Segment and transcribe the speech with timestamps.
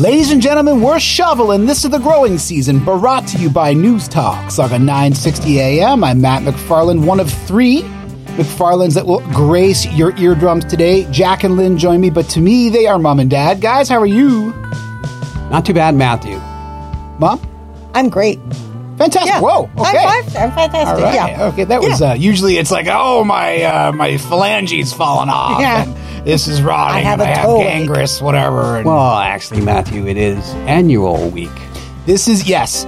[0.00, 1.66] Ladies and gentlemen, we're shoveling.
[1.66, 6.02] This is the growing season, brought to you by News Talk, Sauga 960 AM.
[6.02, 7.82] I'm Matt McFarland, one of three
[8.38, 11.06] McFarlands that will grace your eardrums today.
[11.10, 13.60] Jack and Lynn join me, but to me, they are mom and dad.
[13.60, 14.54] Guys, how are you?
[15.50, 16.38] Not too bad, Matthew.
[17.18, 17.38] Mom?
[17.92, 18.38] I'm great.
[19.00, 19.32] Fantastic.
[19.32, 19.40] Yeah.
[19.40, 19.62] Whoa.
[19.78, 19.96] Okay.
[19.98, 20.24] I'm.
[20.24, 20.76] I'm fantastic.
[20.86, 21.14] All right.
[21.14, 21.46] Yeah.
[21.48, 21.64] Okay.
[21.64, 25.58] That was uh, usually it's like, oh my uh, my phalanges falling off.
[25.58, 25.84] Yeah.
[25.84, 26.96] and this is rotting.
[26.96, 28.76] I have and a I have toe gangrous, whatever.
[28.76, 31.48] And Well, actually, Matthew, it is annual week.
[32.04, 32.84] This is yes,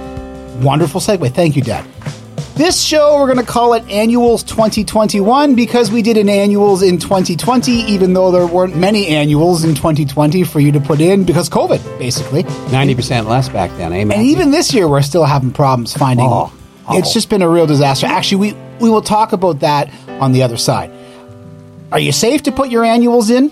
[0.61, 1.33] wonderful segue.
[1.33, 1.83] Thank you, Dad.
[2.55, 6.99] This show we're going to call it Annuals 2021 because we did an Annuals in
[6.99, 11.49] 2020, even though there weren't many Annuals in 2020 for you to put in because
[11.49, 12.43] COVID, basically.
[12.43, 14.21] 90% less back then, eh, Matthew?
[14.21, 16.27] And even this year, we're still having problems finding.
[16.27, 16.53] Oh.
[16.87, 16.97] Oh.
[16.99, 18.05] It's just been a real disaster.
[18.05, 20.91] Actually, we we will talk about that on the other side.
[21.91, 23.49] Are you safe to put your annuals in?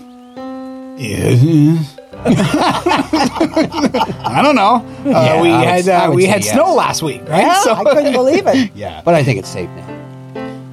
[0.96, 1.82] Yeah.
[3.04, 4.76] I don't know.
[5.10, 6.54] Uh, Yeah, we had uh, we had yes.
[6.54, 7.42] snow last week, right?
[7.42, 8.70] Yeah, I couldn't believe it.
[8.74, 9.02] yeah.
[9.04, 9.86] But I think it's safe now.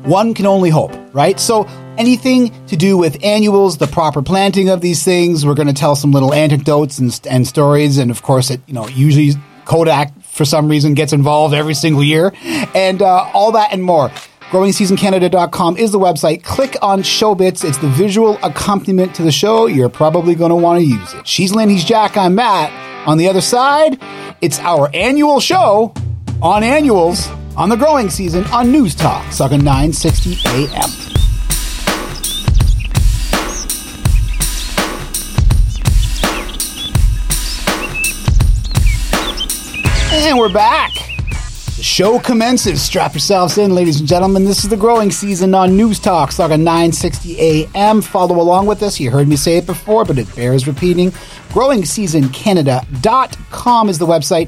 [0.03, 1.39] One can only hope, right?
[1.39, 1.65] So
[1.97, 5.95] anything to do with annuals, the proper planting of these things, we're going to tell
[5.95, 9.33] some little anecdotes and, and stories, and of course, it you know usually
[9.65, 12.31] Kodak for some reason gets involved every single year,
[12.73, 14.09] and uh, all that and more.
[14.49, 16.43] GrowingSeasonCanada.com is the website.
[16.43, 17.63] Click on Showbits.
[17.63, 19.67] It's the visual accompaniment to the show.
[19.67, 21.27] You're probably going to want to use it.
[21.27, 22.71] She's Lynn, he's Jack, I'm Matt.
[23.07, 23.99] On the other side,
[24.41, 25.93] it's our annual show
[26.41, 30.89] on annuals on the growing season on News Talk, Sauga 960 AM.
[40.11, 40.98] And we're back.
[41.99, 42.81] Show commences.
[42.81, 44.45] Strap yourselves in, ladies and gentlemen.
[44.45, 48.01] This is the growing season on News Talk, Sauga 960 AM.
[48.01, 49.01] Follow along with us.
[49.01, 51.11] You heard me say it before, but it bears repeating.
[51.49, 54.47] GrowingSeasonCanada.com is the website.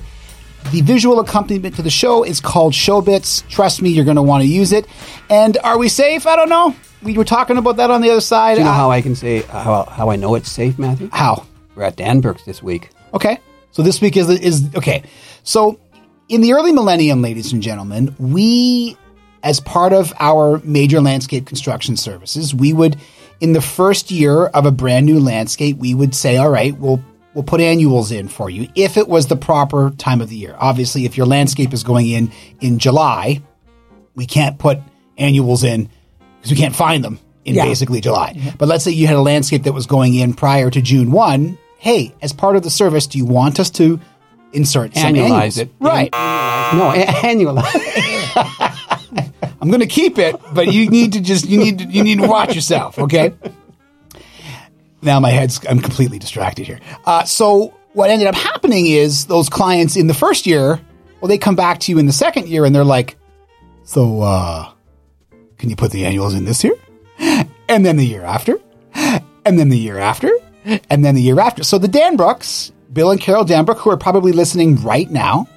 [0.71, 3.45] The visual accompaniment to the show is called Showbits.
[3.49, 4.87] Trust me, you're going to want to use it.
[5.29, 6.25] And are we safe?
[6.25, 6.73] I don't know.
[7.03, 8.53] We were talking about that on the other side.
[8.55, 11.09] Do you know Uh, how I can say, how, how I know it's safe, Matthew?
[11.11, 11.45] how?
[11.75, 12.91] We're at Danburg's this week.
[13.13, 13.39] Okay.
[13.71, 15.03] So this week is is okay.
[15.43, 15.77] So
[16.31, 18.97] in the early millennium, ladies and gentlemen, we
[19.43, 22.95] as part of our major landscape construction services, we would
[23.41, 27.03] in the first year of a brand new landscape, we would say, all right, we'll
[27.33, 30.55] we'll put annuals in for you if it was the proper time of the year.
[30.57, 32.31] Obviously, if your landscape is going in
[32.61, 33.41] in July,
[34.15, 34.79] we can't put
[35.17, 35.89] annuals in
[36.37, 37.65] because we can't find them in Yeah.
[37.65, 38.39] basically July.
[38.57, 41.57] But let's say you had a landscape that was going in prior to June 1.
[41.77, 43.99] Hey, as part of the service, do you want us to
[44.53, 44.93] insert?
[44.93, 45.71] Annualize it.
[45.79, 46.11] Right.
[46.11, 47.67] No, annualize.
[49.61, 52.19] I'm going to keep it, but you need to just you need to, you need
[52.19, 53.33] to watch yourself, okay?
[55.01, 56.79] Now my head's I'm completely distracted here.
[57.05, 60.79] Uh, so what ended up happening is those clients in the first year,
[61.19, 63.17] well, they come back to you in the second year and they're like,
[63.83, 64.71] "So, uh,
[65.57, 66.73] can you put the annuals in this year?"
[67.67, 68.57] And then the year after,
[68.95, 70.31] and then the year after,
[70.89, 71.63] and then the year after.
[71.63, 75.47] So the Danbrooks, Bill and Carol Danbrook, who are probably listening right now,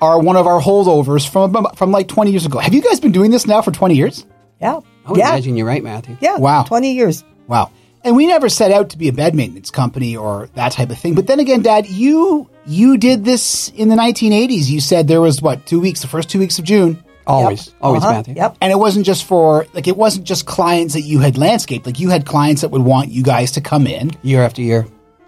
[0.00, 2.58] are one of our holdovers from from like 20 years ago.
[2.58, 4.26] Have you guys been doing this now for 20 years?
[4.60, 4.80] Yeah.
[5.06, 5.30] I would yeah.
[5.30, 6.16] imagine you're right, Matthew.
[6.20, 6.36] Yeah.
[6.36, 6.64] Wow.
[6.64, 7.24] 20 years.
[7.46, 7.70] Wow.
[8.02, 10.98] And we never set out to be a bed maintenance company or that type of
[10.98, 11.14] thing.
[11.14, 14.68] But then again, Dad, you you did this in the 1980s.
[14.70, 17.66] You said there was what two weeks, the first two weeks of June, Always.
[17.66, 17.76] Yep.
[17.82, 18.12] Always, Uh-huh.
[18.12, 18.34] Matthew.
[18.36, 18.56] Yep.
[18.62, 21.84] and it wasn't just for like it wasn't just clients that you had landscaped.
[21.86, 24.86] Like you had clients that would want you guys to come in Year after year.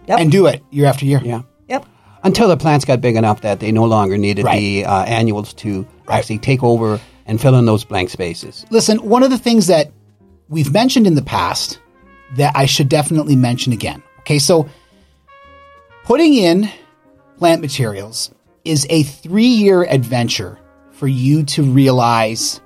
[0.09, 0.19] Yep.
[0.19, 1.21] and do it year after year.
[1.23, 1.43] Yeah.
[2.25, 4.59] Until the plants got big enough that they no longer needed Right.
[4.61, 6.19] the uh, annuals to Right.
[6.19, 8.65] actually take over and fill in those blank spaces.
[8.71, 9.91] Listen, one of the things that
[10.49, 11.79] we've mentioned in the past
[12.37, 14.03] that I should definitely mention again.
[14.21, 14.69] Okay, so
[16.05, 16.69] putting in
[17.39, 18.31] plant materials
[18.65, 20.59] is a three year adventure
[20.93, 22.61] for you to realize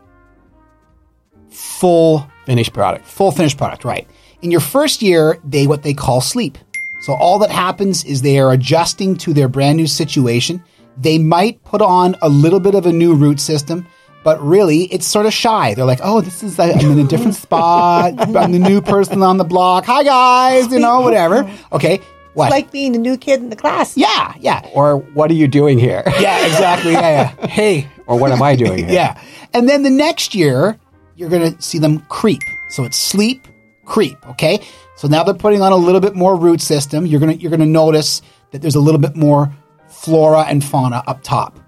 [1.50, 3.06] full Finished product.
[3.06, 4.06] full finished product, right?
[4.43, 6.59] In your first year, they what they call sleep.
[7.01, 10.63] So all that happens is they are adjusting to their brand new situation.
[10.97, 13.87] They might put on a little bit of a new root system,
[14.25, 15.75] but really it's sort of shy.
[15.75, 18.15] They're like, "Oh, this is I'm in a different spot.
[18.19, 19.85] I'm the new person on the block.
[19.85, 22.01] Hi guys, you know, whatever." Okay,
[22.35, 22.47] what?
[22.47, 23.97] It's like being a new kid in the class.
[23.97, 26.03] yeah, yeah, Or what are you doing here?
[26.19, 26.93] yeah, exactly.
[26.93, 27.47] Yeah, yeah.
[27.59, 28.95] Hey, or what am I doing here?
[28.95, 29.21] yeah.
[29.55, 30.79] And then the next year,
[31.15, 32.43] you're going to see them creep.
[32.69, 33.47] So it's sleep,
[33.85, 34.17] creep.
[34.31, 34.61] Okay.
[34.97, 37.07] So now they're putting on a little bit more root system.
[37.07, 39.53] You're going to, you're going to notice that there's a little bit more
[39.89, 41.59] flora and fauna up top.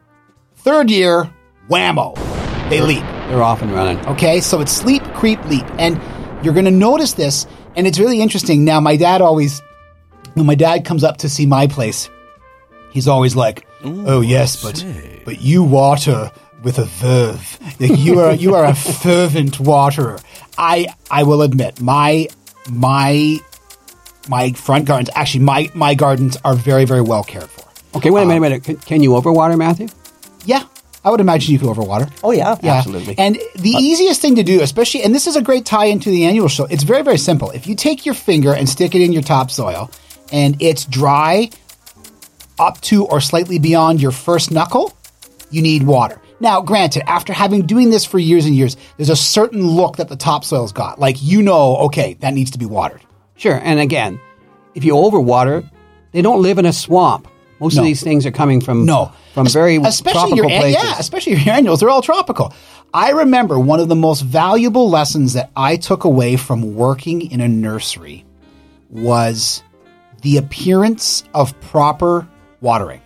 [0.57, 1.31] Third year,
[1.69, 2.15] whammo,
[2.71, 3.03] they leap.
[3.29, 4.05] They're off and running.
[4.07, 6.01] Okay, so it's sleep, creep, leap, and
[6.43, 7.47] you're going to notice this,
[7.77, 8.65] and it's really interesting.
[8.65, 9.61] Now, my dad always,
[10.35, 12.09] when my dad comes up to see my place,
[12.91, 14.83] he's always like, "Oh yes, but
[15.27, 16.31] but you water
[16.63, 17.59] with a verve.
[17.79, 20.19] Like, you are you are a fervent waterer."
[20.57, 22.29] I I will admit my
[22.69, 23.39] my
[24.29, 27.69] my front gardens actually my my gardens are very very well cared for.
[27.97, 28.65] Okay, wait a minute, uh, minute.
[28.65, 29.89] Can, can you overwater, Matthew?
[30.45, 30.65] Yeah,
[31.05, 32.13] I would imagine you could overwater.
[32.23, 32.57] Oh yeah.
[32.63, 33.15] Yeah, Absolutely.
[33.19, 36.11] And the uh, easiest thing to do, especially, and this is a great tie into
[36.11, 36.65] the annual show.
[36.67, 37.51] It's very, very simple.
[37.51, 39.91] If you take your finger and stick it in your topsoil,
[40.33, 41.51] and it's dry
[42.59, 44.97] up to or slightly beyond your first knuckle,
[45.51, 46.21] you need water.
[46.41, 50.09] Now, granted, after having doing this for years and years, there's a certain look that
[50.09, 50.99] the topsoil's got.
[51.01, 53.01] Like you know, okay, that needs to be watered.
[53.37, 53.61] Sure.
[53.63, 54.21] And again,
[54.75, 55.69] if you overwater,
[56.13, 57.27] they don't live in a swamp.
[57.61, 57.83] Most No.
[57.83, 60.81] of these things are coming from No, from very especially tropical your places.
[60.83, 61.81] yeah, especially your annuals.
[61.81, 62.53] They're all tropical.
[62.95, 67.41] I remember one of the most valuable lessons that I took away from working in
[67.41, 68.25] a nursery
[68.91, 69.63] was
[70.23, 72.27] the appearance of proper
[72.61, 73.01] watering.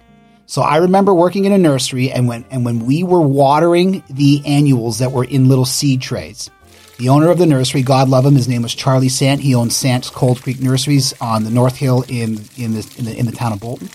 [0.53, 4.43] So I remember working in a nursery, and when and when we were watering the
[4.45, 6.51] annuals that were in little seed trays,
[6.99, 9.41] the owner of the nursery, God love him, his name was Charlie Sant.
[9.41, 13.17] He owned Sant's Cold Creek Nurseries on the North Hill in in the in the,
[13.17, 13.89] in the town of Bolton.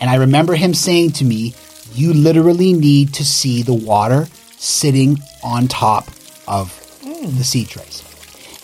[0.00, 1.54] And I remember him saying to me,
[1.92, 6.08] You literally need to see the water sitting on top
[6.48, 6.72] of
[7.04, 7.36] mm.
[7.36, 8.02] the seed trays.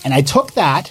[0.02, 0.90] And I took that.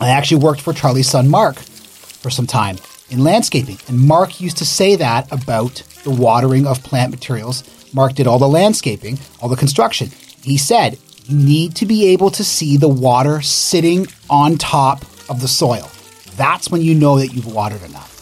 [0.00, 2.76] I actually worked for Charlie's son, Mark, for some time
[3.10, 3.78] in landscaping.
[3.88, 7.64] And Mark used to say that about the watering of plant materials.
[7.92, 10.10] Mark did all the landscaping, all the construction.
[10.42, 15.40] He said, You need to be able to see the water sitting on top of
[15.40, 15.90] the soil.
[16.36, 18.16] That's when you know that you've watered enough.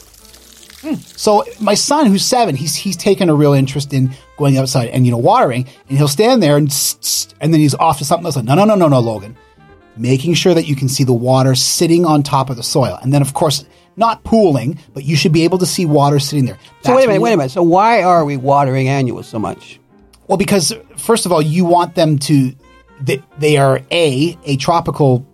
[0.81, 0.95] Hmm.
[1.17, 5.07] So my son, who's seven, he's he's taken a real interest in going outside and
[5.07, 6.67] you know watering, and he'll stand there and
[7.41, 8.37] and then he's off to something else.
[8.37, 9.37] Like, no, no, no, no, no, Logan.
[9.97, 13.15] Making sure that you can see the water sitting on top of the soil, and
[13.15, 13.65] then of course
[13.97, 16.59] not pooling, but you should be able to see water sitting there.
[16.83, 17.51] so wait a minute, wait a minute.
[17.53, 19.79] So why are we watering annuals so much?
[20.27, 22.53] Well, because first of all, you want them to.
[23.01, 25.27] They, they are a a tropical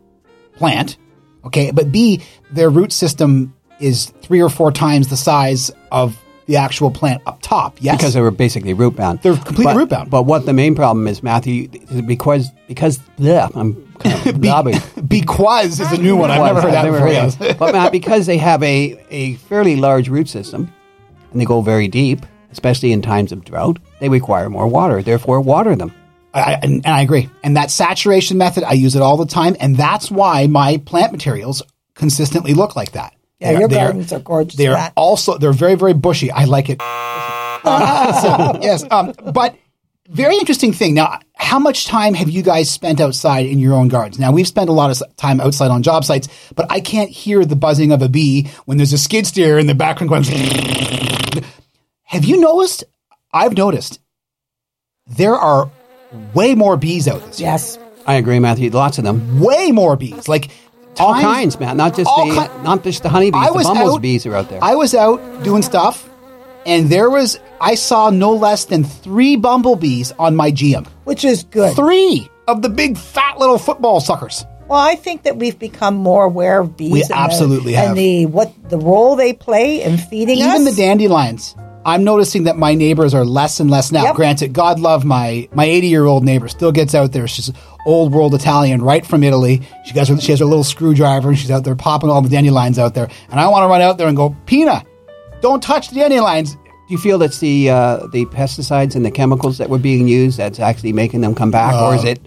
[0.54, 0.96] plant,
[1.44, 6.56] okay, but b their root system is three or four times the size of the
[6.56, 7.76] actual plant up top.
[7.80, 9.20] Yes, Because they were basically root bound.
[9.22, 10.10] They're completely But- root bound.
[10.10, 14.78] But what the main problem is, Matthew, is because because yeah, I'm kind of blabbing.
[15.06, 16.30] because is a new one.
[16.30, 17.06] I've never heard that I've before.
[17.08, 17.56] heard yes.
[17.58, 20.72] but Matt, because they have a, a fairly large root system
[21.32, 25.02] and they go very deep, especially in times of drought, they require more water.
[25.02, 25.92] Therefore, water them.
[26.34, 27.28] I, I- and, and I agree.
[27.42, 31.12] And that saturation method, I use it all the time, and that's why my plant
[31.12, 31.62] materials
[31.94, 33.14] consistently look like that.
[33.40, 36.30] Yeah, your gardens are gorgeous, They're also they're very very bushy.
[36.30, 36.78] I like it.
[36.82, 39.54] Um, so, yes, um, but
[40.10, 40.94] very interesting thing.
[40.94, 44.18] Now, how much time have you guys spent outside in your own gardens?
[44.18, 47.44] Now, we've spent a lot of time outside on job sites, but I can't hear
[47.44, 50.24] the buzzing of a bee when there's a skid steer in the background going.
[52.04, 52.84] have you noticed?
[53.32, 54.00] I've noticed
[55.06, 55.70] there are
[56.34, 57.50] way more bees out this year.
[57.50, 57.78] Yes.
[58.06, 58.70] I agree, Matthew.
[58.70, 59.38] Lots of them.
[59.40, 60.26] Way more bees.
[60.26, 60.50] Like
[60.98, 61.76] All times- kinds, man.
[61.76, 63.40] Not just the ki- not just the honeybees.
[63.40, 64.58] I the was bumblebees out, are out there.
[64.64, 66.08] I was out doing stuff,
[66.66, 70.86] and there was I saw no less than three bumblebees on my geum.
[71.04, 71.74] Which is good.
[71.76, 74.44] Three of the big fat little football suckers.
[74.68, 76.92] Well, I think that we've become more aware of bees.
[76.92, 77.88] We and the- absolutely have.
[77.88, 80.54] And the what the role they play in feeding us.
[80.54, 81.56] Even the dandelions.
[81.84, 84.04] I'm noticing that my neighbors are less and less now.
[84.04, 84.16] Yep.
[84.16, 87.26] Granted, God love my my 80 year old neighbor still gets out there.
[87.26, 87.50] She's
[87.86, 89.62] old world Italian, right from Italy.
[89.86, 92.28] She has her, she has her little screwdriver and she's out there popping all the
[92.28, 93.08] dandelions out there.
[93.30, 94.84] And I want to run out there and go, Pina,
[95.40, 96.54] don't touch the dandelions.
[96.54, 100.38] Do you feel that's the uh, the pesticides and the chemicals that were being used
[100.38, 102.20] that's actually making them come back, or is it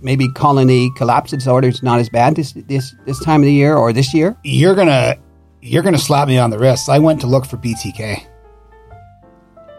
[0.00, 3.76] maybe colony collapse disorder is not as bad this this this time of the year
[3.76, 4.36] or this year?
[4.42, 5.16] You're gonna
[5.60, 6.88] you're gonna slap me on the wrist.
[6.88, 8.24] I went to look for BTK,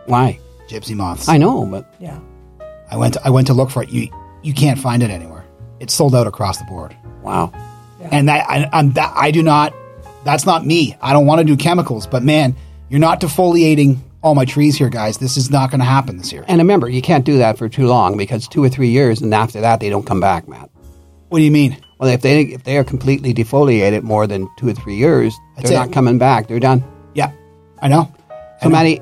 [0.06, 0.40] Why?
[0.70, 1.28] gypsy moths.
[1.28, 2.20] I know, but yeah.
[2.92, 3.90] I went to, I went to look for it.
[3.90, 4.08] You
[4.44, 5.46] you can't find it anywhere.
[5.80, 6.96] It's sold out across the board.
[7.24, 7.52] wow.
[8.12, 9.74] And that I, I'm that I do not.
[10.26, 10.98] That's not me.
[11.02, 12.08] I don't want to do chemicals.
[12.08, 12.56] But man,
[12.90, 15.20] you're not defoliating all my trees here, guys.
[15.20, 16.44] This is not going to happen this year.
[16.48, 19.34] And remember, you can't do that for too long because two or three years, and
[19.34, 20.70] after that, they don't come back, Matt.
[21.30, 21.78] What do you mean?
[22.00, 25.70] Well, if they if they are completely defoliated more than two or three years, That's
[25.70, 25.86] they're it.
[25.86, 26.48] not coming back.
[26.48, 26.84] They're done.
[27.14, 27.32] Yeah,
[27.82, 28.12] I know.
[28.62, 29.02] So, Matty,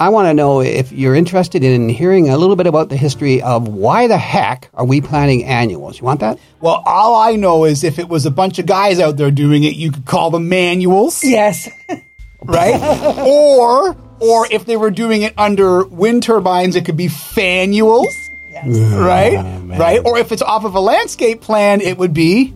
[0.00, 3.42] I want to know if you're interested in hearing a little bit about the history
[3.42, 6.00] of why the heck are we planting annuals.
[6.00, 6.38] You want that?
[6.62, 9.62] Well, all I know is if it was a bunch of guys out there doing
[9.62, 11.68] it, you could call them manuals, Yes.
[12.42, 12.80] right?
[13.26, 18.66] or or if they were doing it under wind turbines, it could be fanuals, yes.
[18.66, 19.60] right?
[19.78, 20.00] Right?
[20.02, 22.54] Or if it's off of a landscape plan, it would be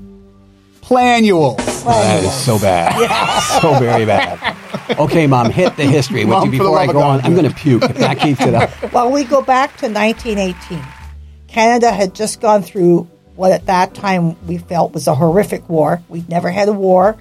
[0.80, 1.63] planuals.
[1.84, 2.94] Plant That is so bad.
[3.60, 4.56] So very bad.
[4.98, 6.24] Okay, mom, hit the history.
[6.24, 8.54] Would Mom, you, before I go on, I'm going to puke if Matt keeps it
[8.54, 8.70] up.
[8.92, 10.82] Well, we go back to 1918.
[11.48, 16.02] Canada had just gone through what at that time we felt was a horrific war.
[16.08, 17.16] We'd never had a war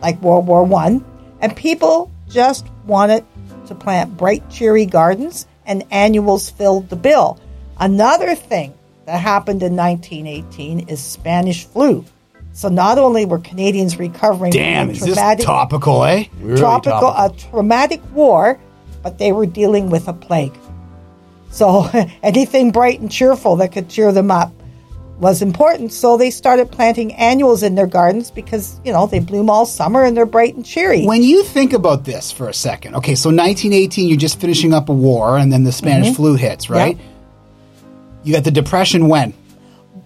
[0.00, 1.04] like World War One,
[1.40, 3.24] and people just wanted
[3.66, 7.40] to plant bright, cheery gardens, and annuals filled the bill.
[7.78, 8.74] Another thing
[9.06, 12.04] that happened in 1918 is Spanish flu.
[12.52, 16.24] So not only were Canadians recovering Damn, from a this traumatic, topical, eh?
[16.40, 17.46] Really tropical, topical.
[17.46, 18.58] a traumatic war,
[19.02, 20.56] but they were dealing with a plague.
[21.50, 21.88] So
[22.22, 24.52] anything bright and cheerful that could cheer them up
[25.18, 25.92] was important.
[25.92, 30.02] So they started planting annuals in their gardens because, you know, they bloom all summer
[30.02, 31.04] and they're bright and cheery.
[31.04, 34.88] When you think about this for a second, okay, so 1918, you're just finishing up
[34.88, 36.96] a war, and then the Spanish flu hits, right?
[36.96, 37.04] Yeah.
[38.24, 39.34] You got the Depression when?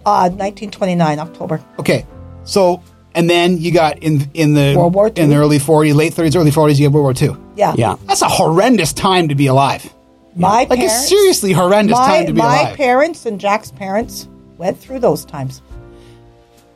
[0.06, 1.64] uh, 1929, October.
[1.78, 2.04] Okay,
[2.44, 2.82] so
[3.14, 6.36] and then you got in in the World War in the early 40s, late 30s,
[6.36, 7.36] early 40s, you have World War II.
[7.56, 7.74] Yeah.
[7.76, 7.96] Yeah.
[8.06, 9.92] That's a horrendous time to be alive.
[10.34, 12.70] My Like a parents, seriously horrendous my, time to be my alive.
[12.70, 15.62] My parents and Jack's parents went through those times.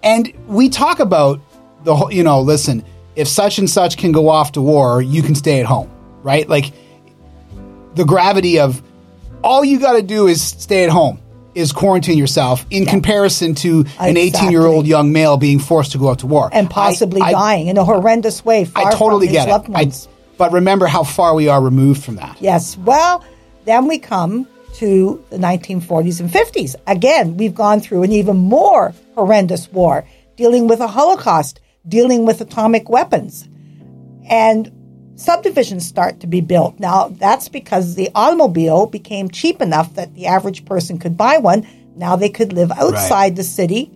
[0.04, 1.40] And we talk about
[1.82, 2.84] the whole, you know, listen,
[3.16, 5.90] if such and such can go off to war, you can stay at home,
[6.22, 6.48] right?
[6.48, 6.72] Like
[7.94, 8.80] the gravity of
[9.42, 11.20] all you got to do is stay at home,
[11.58, 14.20] is quarantine yourself in comparison to an Exactly.
[14.20, 16.48] 18 year old young male being forced to go out to war.
[16.52, 18.68] And possibly I- I- dying in a horrendous way.
[18.76, 19.70] I totally get it.
[19.74, 19.90] I,
[20.38, 22.36] but remember how far we are removed from that.
[22.40, 22.76] Yes.
[22.78, 23.24] Well,
[23.64, 26.76] then we come to the 1940s and 50s.
[26.86, 30.04] Again, we've gone through an even more horrendous war,
[30.36, 33.48] dealing with a Holocaust, dealing with atomic weapons.
[34.30, 34.70] And
[35.18, 36.78] subdivisions start to be built.
[36.78, 41.66] Now, that's because the automobile became cheap enough that the average person could buy one.
[41.96, 43.90] Now they could live outside the city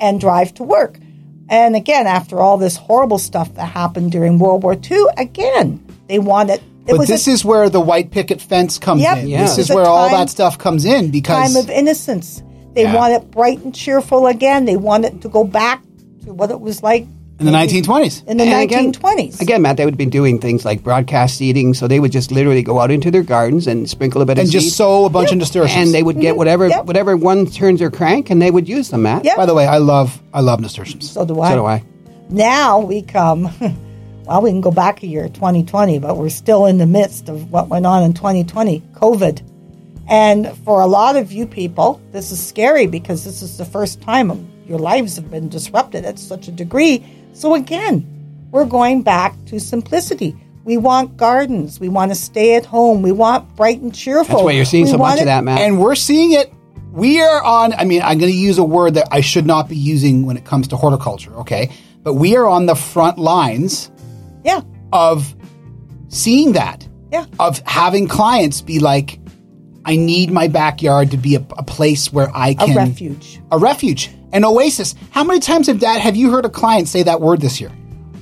[0.00, 0.98] and drive to work.
[1.48, 6.18] And again, after all this horrible stuff that happened during World War II, again, they
[6.18, 6.62] wanted.
[6.86, 9.18] It But this a is where the white picket fence comes Yep.
[9.18, 9.28] in.
[9.28, 9.42] Yeah.
[9.42, 12.42] This is where all that stuff comes in because time of innocence.
[12.74, 12.96] They Yeah.
[12.96, 14.64] want it bright and cheerful again.
[14.64, 15.82] They want it to go back
[16.24, 17.06] to what it was like
[17.46, 18.22] in the 1920s.
[18.26, 19.40] in the And again- 1920s.
[19.40, 22.62] Again, Matt, they would be doing things like broadcast seeding, so they would just literally
[22.62, 25.32] go out into their gardens and sprinkle a bit and of just sow a bunch
[25.32, 25.76] of nasturtiums.
[25.76, 26.38] and they would get mm-hmm.
[26.38, 26.86] whatever Yep.
[26.86, 29.24] whatever one turns their crank, and they would use them, Matt.
[29.24, 29.36] Yep.
[29.36, 31.10] By the way, I love I love nasturtiums.
[31.10, 31.50] so do I.
[31.50, 31.82] So do I.
[32.30, 33.50] Now we come.
[34.24, 37.50] Well, we can go back a year, 2020, but we're still in the midst of
[37.50, 39.42] what went on in 2020, COVID.
[40.08, 44.00] And for a lot of you people, this is scary because this is the first
[44.00, 47.04] time your lives have been disrupted at such a degree.
[47.32, 48.06] So again,
[48.50, 50.36] we're going back to simplicity.
[50.64, 51.80] We want gardens.
[51.80, 53.02] We want to stay at home.
[53.02, 54.34] We want bright and cheerful.
[54.36, 55.60] That's why you're seeing We so want much of that, Matt.
[55.60, 56.52] and we're seeing it.
[56.92, 57.72] We are on.
[57.72, 60.36] I mean, I'm going to use a word that I should not be using when
[60.36, 61.34] it comes to horticulture.
[61.40, 61.70] Okay,
[62.02, 63.90] but we are on the front lines
[64.44, 64.60] Yeah.
[64.92, 65.34] of
[66.08, 66.86] seeing that.
[67.10, 67.26] Yeah.
[67.40, 69.18] Of having clients be like,
[69.84, 73.40] I need my backyard to be a, a place where I can A refuge.
[73.50, 74.94] a refuge, an oasis.
[75.10, 77.72] How many times have Dad have you heard a client say that word this year?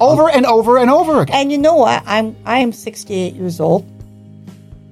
[0.00, 1.36] Over and over and over again.
[1.36, 2.02] And you know what?
[2.06, 3.84] I'm I am 68 years old,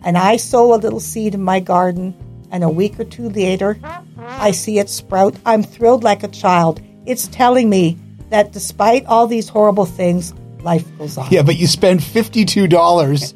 [0.04, 2.14] and I sow a little seed in my garden,
[2.50, 3.78] and a week or two later,
[4.18, 5.34] I see it sprout.
[5.46, 6.80] I'm thrilled like a child.
[7.06, 7.96] It's telling me
[8.28, 11.28] that despite all these horrible things, life goes on.
[11.30, 13.32] Yeah, but you spend fifty-two dollars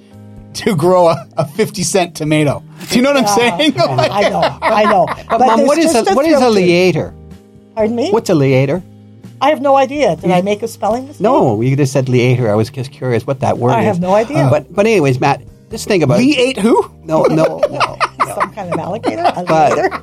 [0.54, 2.62] to grow a, a fifty cent tomato.
[2.88, 3.74] Do you know what I'm saying?
[3.74, 5.06] Like- I know, I know.
[5.28, 6.66] But, Mom, what is a, what is a thrill to it.
[6.66, 7.14] leader?
[7.74, 8.10] Pardon me?
[8.10, 8.82] What's a leader?
[9.40, 10.14] I have no idea.
[10.16, 11.20] Did I make a spelling mistake?
[11.22, 12.50] No, you just said leader.
[12.50, 13.82] I was just curious what that word I is.
[13.82, 14.48] I have no idea.
[14.50, 16.56] But but anyways, Matt, just think about Lee it.
[16.56, 16.88] ate who?
[17.04, 17.96] No, no, no.
[18.34, 19.22] Some kind of alligator?
[19.24, 19.98] A But- alligator?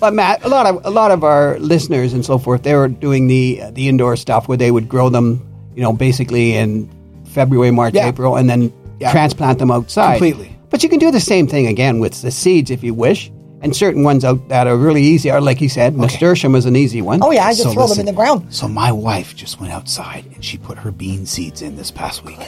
[0.00, 2.88] But Matt, a lot of a lot of our listeners and so forth, they were
[2.88, 5.40] doing the the indoor stuff where they would grow them,
[5.74, 6.88] you know, basically in
[7.26, 8.08] February, March, Yeah.
[8.08, 8.70] April, and then
[9.00, 9.10] Yeah.
[9.12, 10.53] transplant them outside Completely.
[10.74, 13.30] But you can do the same thing again with the seeds if you wish.
[13.60, 16.74] And certain ones out that are really easy are, like you said, nasturtium is an
[16.74, 17.20] easy one.
[17.22, 18.52] Oh, yeah, I just So throw listen, them in the ground.
[18.52, 22.24] So my wife just went outside and she put her bean seeds in this past
[22.24, 22.40] week.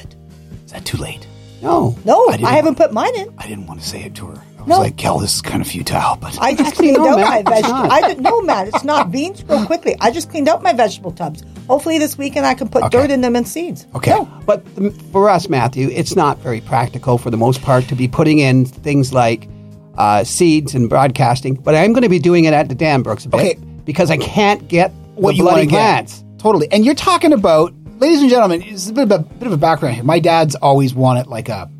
[0.64, 1.24] Is that too late?
[1.62, 3.32] No, No, I I, haven't put mine in.
[3.38, 4.42] I didn't want to say it to her.
[4.66, 4.82] I was No.
[4.82, 7.38] like, Kel, this is kind of futile, but I just cleaned no, out Matt, my
[7.38, 7.78] it's vegetable.
[7.82, 7.90] not.
[7.92, 8.68] I didn't know, Matt.
[8.68, 9.94] It's not beans Real quickly.
[10.00, 11.44] I just cleaned out my vegetable tubs.
[11.68, 12.98] Hopefully this weekend I can put Okay.
[13.02, 13.86] dirt in them and seeds.
[13.94, 14.10] Okay.
[14.10, 14.28] No.
[14.44, 14.64] But
[15.12, 18.64] for us, Matthew, it's not very practical for the most part to be putting in
[18.66, 19.48] things like
[19.96, 21.54] uh, seeds and broadcasting.
[21.54, 23.54] But I'm going to be doing it at the Danbrooks, a bit Okay.
[23.84, 26.18] because I can't get what the you bloody want to plants.
[26.22, 26.38] get.
[26.40, 26.68] Totally.
[26.72, 29.56] And you're talking about, ladies and gentlemen, it's a bit of a bit of a
[29.56, 30.04] background here.
[30.04, 31.70] My dad's always wanted like a,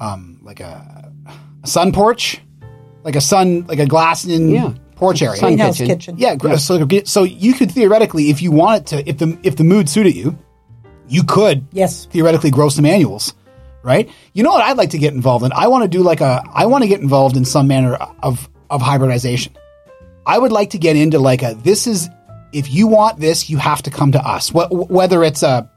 [0.00, 0.64] um, like a,
[1.06, 1.07] a
[1.68, 2.40] sun porch,
[3.04, 4.72] like a sun, like a glass in Yeah.
[4.96, 5.36] porch area.
[5.38, 5.86] Sun kitchen.
[5.86, 6.14] kitchen.
[6.18, 9.64] Yeah, gr- so so you could theoretically, if you wanted to, if the if the
[9.64, 10.36] mood suited you,
[11.08, 12.06] you could Yes.
[12.10, 13.32] theoretically grow some annuals,
[13.82, 14.08] right?
[14.34, 15.52] You know what I'd like to get involved in?
[15.52, 18.48] I want to do like a I want to get involved in some manner of
[18.70, 19.52] of hybridization.
[20.26, 22.08] I would like to get into like a this is
[22.52, 24.48] if you want this, you have to come to us.
[24.50, 25.70] Wh- whether it's a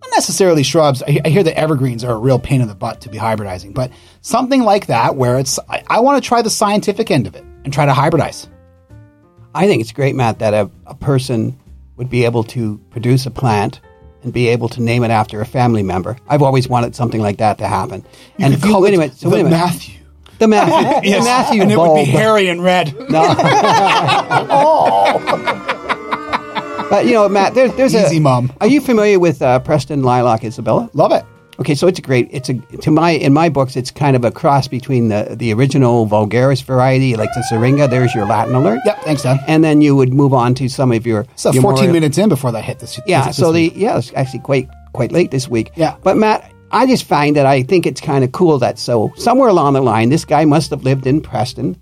[0.00, 1.02] not necessarily shrubs.
[1.02, 3.74] I, I hear that evergreens are a real pain in the butt to be hybridizing,
[3.74, 7.34] but something like that where it's I, I want to try the scientific end of
[7.34, 8.48] it and try to hybridize.
[9.54, 11.58] I think it's great, Matt, that a, a person
[11.96, 13.80] would be able to produce a plant
[14.22, 16.16] and be able to name it after a family member.
[16.28, 18.04] I've always wanted something like that to happen.
[18.38, 19.14] and could oh, call it minute.
[19.14, 19.50] So the minute.
[19.50, 19.94] Matthew.
[20.38, 21.10] The Matthew.
[21.10, 22.94] Yes, the Matthew and it would be hairy and red.
[24.48, 25.62] Oh.
[26.88, 28.52] But you know, Matt, there's there's a Easy, Mom.
[28.60, 30.88] Are you familiar with uh, Preston Lilac Isabella?
[30.94, 31.24] Love it.
[31.58, 32.28] Okay, so it's a great.
[32.30, 35.52] It's a to my in my books, it's kind of a cross between the the
[35.52, 37.88] original vulgaris variety, like the syringa.
[37.88, 38.80] There's your Latin alert.
[38.84, 39.02] Yep.
[39.02, 39.40] Thanks, Dan.
[39.48, 41.26] And then you would move on to some of your.
[41.34, 43.00] So your 14 more- minutes in before that hit this.
[43.06, 43.26] Yeah.
[43.26, 45.72] this- So this the yeah, it's actually quite quite late this week.
[45.76, 45.96] Yeah.
[46.04, 49.48] But Matt, I just find that I think it's kind of cool that so somewhere
[49.48, 51.76] along the line, this guy must have lived in Preston,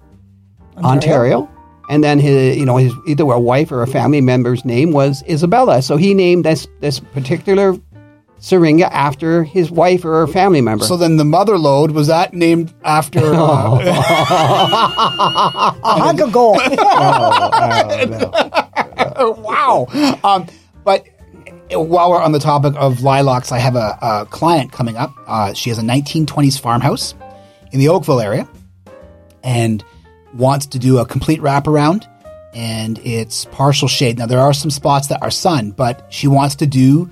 [0.79, 1.49] Ontario.
[1.89, 5.23] And then his, you know, his either a wife or a family member's name was
[5.29, 5.83] Isabella.
[5.83, 7.77] So he named this this particular
[8.39, 10.85] syringa after his wife or a family member.
[10.85, 13.21] So then the mother load was that named after?
[13.35, 13.81] Uh,
[15.85, 16.59] A hunk of gold.
[19.39, 19.87] wow.
[20.23, 20.47] Um,
[20.85, 21.07] but
[21.71, 25.13] while we're on the topic of lilacs, I have a, a client coming up.
[25.27, 27.15] Uh, she has a 1920s farmhouse
[27.73, 28.49] in the Oakville area,
[29.43, 29.85] and
[30.35, 32.07] wants to do a complete wraparound.
[32.55, 34.19] And it's partial shade.
[34.19, 37.11] Now there are some spots that are sun, but she wants to do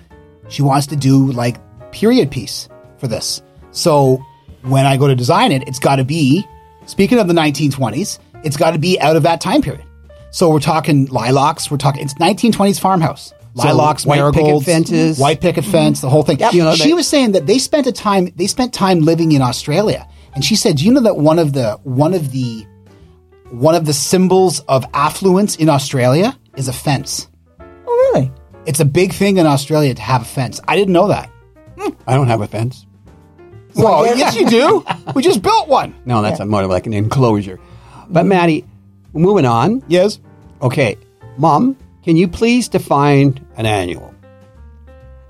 [0.49, 1.57] she wants to do like
[1.93, 3.43] period piece for this.
[3.73, 4.23] So
[4.63, 6.47] when I go to design it, it's got to be
[6.87, 9.85] speaking of the 1920s, it's got to be out of that time period.
[10.31, 13.35] So we're talking lilacs, we're talking it's 1920s farmhouse.
[13.55, 15.19] Lilacs, white picket fences.
[15.19, 15.73] white picket mm-hmm.
[15.73, 16.39] fence, the whole thing.
[16.53, 19.33] You know, she they- was saying that they spent a time they spent time living
[19.33, 22.67] in Australia, and she said, "Do you know that one of the one of the
[23.53, 27.29] one of the symbols of affluence in Australia is a fence.
[27.61, 28.33] oh, really?
[28.65, 30.59] It's a big thing in Australia to have a fence.
[30.67, 31.29] I didn't know that.
[31.79, 31.91] Hmm.
[32.07, 32.87] I don't have a fence.
[33.75, 34.85] Well, yes, you do.
[35.15, 35.95] We just built one.
[36.07, 37.61] No, that's a more like an enclosure.
[38.09, 38.65] But Maddie,
[39.13, 39.83] moving on.
[39.87, 40.19] Yes.
[40.63, 40.97] Okay,
[41.37, 44.15] Mom, can you please define an annual?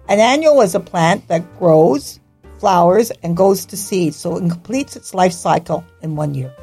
[0.08, 2.20] An annual is a plant that grows,
[2.58, 6.54] flowers, and goes to seed, so it completes its life cycle in one year.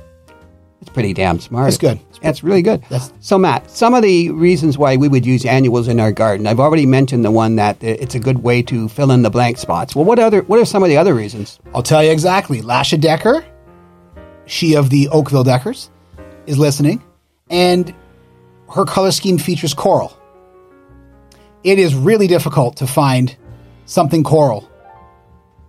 [0.81, 1.65] It's pretty damn smart.
[1.65, 1.99] That's good.
[2.21, 2.81] That's really good.
[2.83, 6.47] That's- so, Matt, some of the reasons why we would use annuals in our garden.
[6.47, 9.57] I've already mentioned the one that it's a good way to fill in the blank
[9.57, 9.95] spots.
[9.95, 10.41] Well, what other?
[10.43, 11.59] What are some of the other reasons?
[11.73, 12.61] I'll tell you exactly.
[12.61, 13.43] Lasha Decker,
[14.45, 15.89] she of the Oakville Deckers,
[16.45, 17.03] is listening,
[17.49, 17.93] and
[18.73, 20.17] her color scheme features coral.
[21.63, 23.35] It is really difficult to find
[23.85, 24.68] something coral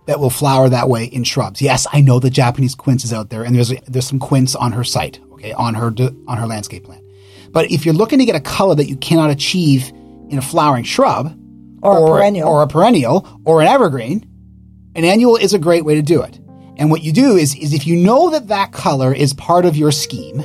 [0.07, 1.61] that will flower that way in shrubs.
[1.61, 4.71] Yes, I know the Japanese quince is out there, and there's there's some quince on
[4.71, 5.93] her site, okay, on her
[6.27, 7.01] on her landscape plan.
[7.51, 9.89] But if you're looking to get a color that you cannot achieve
[10.29, 11.37] in a flowering shrub,
[11.83, 12.47] Or a perennial.
[12.49, 14.25] or a perennial, or an evergreen,
[14.95, 16.39] an annual is a great way to do it.
[16.77, 19.75] And what you do is, is if you know that that color is part of
[19.75, 20.39] your scheme,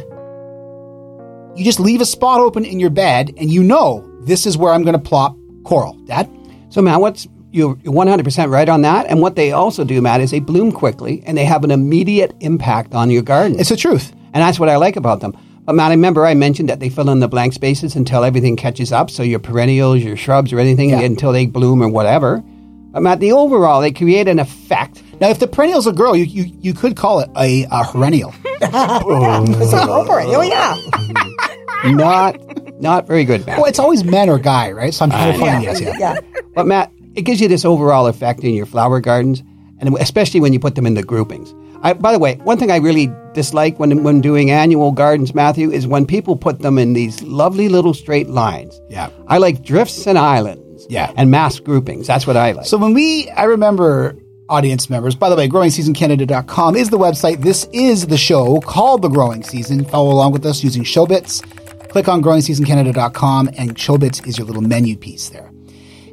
[1.56, 4.72] you just leave a spot open in your bed, and you know this is where
[4.72, 5.94] I'm going to plop coral.
[6.04, 6.28] Dad,
[6.68, 9.06] So, Matt, what's you're you're 100% right on that.
[9.06, 12.34] And what they also do, Matt, is they bloom quickly and they have an immediate
[12.40, 13.58] impact on your garden.
[13.58, 14.12] it's the truth.
[14.34, 15.36] And that's what I like about them.
[15.64, 18.54] But Matt, I remember I mentioned that they fill in the blank spaces until everything
[18.56, 19.10] catches up.
[19.10, 21.00] So your perennials, your shrubs, or anything Yeah.
[21.00, 22.42] until they bloom or whatever.
[22.92, 25.02] But Matt, the overall, they create an effect.
[25.20, 28.32] Now, if the perennials are girl, you, you, you could call it a, a perennial.
[28.62, 29.44] Oh.
[29.62, 30.28] It's appropriate.
[30.34, 30.76] Oh, yeah.
[31.92, 33.58] Not not very good, Matt.
[33.58, 34.92] well, it's always men or guy, right?
[34.94, 35.94] So I'm trying to find yes, yeah.
[35.98, 36.20] Yeah.
[36.54, 39.42] But Matt, it gives you this overall effect in your flower gardens,
[39.80, 41.54] and especially when you put them in the groupings.
[41.82, 45.70] I, by the way, one thing I really dislike when when doing annual gardens, Matthew,
[45.70, 48.80] is when people put them in these lovely little straight lines.
[48.88, 49.10] Yeah.
[49.28, 50.86] I like drifts and islands.
[50.88, 51.12] Yeah.
[51.16, 52.06] and mass groupings.
[52.06, 52.66] That's what I like.
[52.66, 54.16] So when we, I remember
[54.48, 57.42] audience members, by the way, growingseasoncanada.com is the website.
[57.42, 59.84] This is the show called The Growing Season.
[59.84, 61.42] Follow along with us using Showbits.
[61.88, 65.50] Click on growingseasoncanada.com and Showbits is your little menu piece there.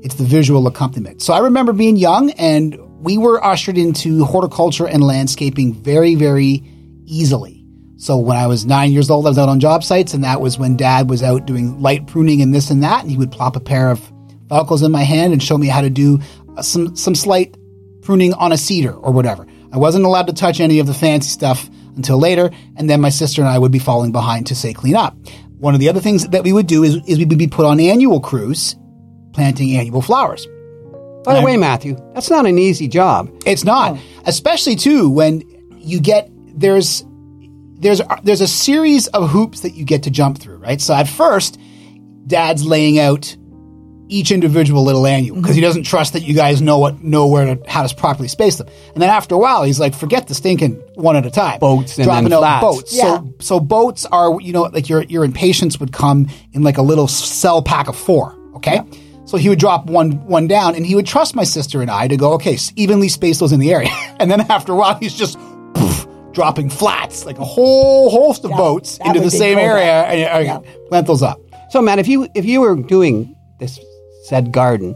[0.03, 1.21] It's the visual accompaniment.
[1.21, 6.63] So I remember being young and we were ushered into horticulture and landscaping very, very
[7.05, 7.63] easily.
[7.95, 10.41] So when I was nine years old, I was out on job sites, and that
[10.41, 13.31] was when Dad was out doing light pruning and this and that, and he would
[13.31, 14.01] plop a pair of
[14.47, 16.19] Felcos in my hand and show me how to do
[16.57, 17.55] uh, some some slight
[18.01, 19.47] pruning on a cedar or whatever.
[19.71, 23.09] I wasn't allowed to touch any of the fancy stuff until later, and then my
[23.09, 25.15] sister and I would be falling behind to say clean up.
[25.59, 27.65] one of the other things that we would do is, is we would be put
[27.65, 28.75] on annual crews
[29.33, 30.47] planting annual flowers.
[31.23, 33.31] By the way, Matthew, that's not an easy job.
[33.45, 35.41] It's not, especially too when
[35.77, 37.05] you get there's
[37.75, 40.81] there's there's a series of hoops that you get to jump through, right?
[40.81, 41.57] So at first,
[42.27, 43.35] Dad's laying out
[44.09, 45.67] each individual little annual because he mm-hmm.
[45.67, 48.67] doesn't trust that you guys know what know where to how to properly space them.
[48.93, 51.59] And then after a while, he's like, forget the stinking one at a time.
[51.59, 52.61] Boats and dropping then out flats.
[52.63, 52.95] boats.
[52.95, 53.03] Yeah.
[53.03, 56.81] So so boats are you know like your your impatiens would come in like a
[56.81, 58.37] little cell pack of four.
[58.55, 58.81] Okay.
[59.33, 62.07] So he would drop one one down, and he would trust my sister and I
[62.07, 63.89] to go, okay, evenly space those in the area.
[64.19, 65.39] and then after a while, he's just
[65.73, 70.13] poof, dropping flats, like a whole host of Yeah, boats into the same area, that.
[70.13, 71.41] and uh, plant those up.
[71.71, 73.79] So, Matt, if you if you were doing this
[74.25, 74.95] said garden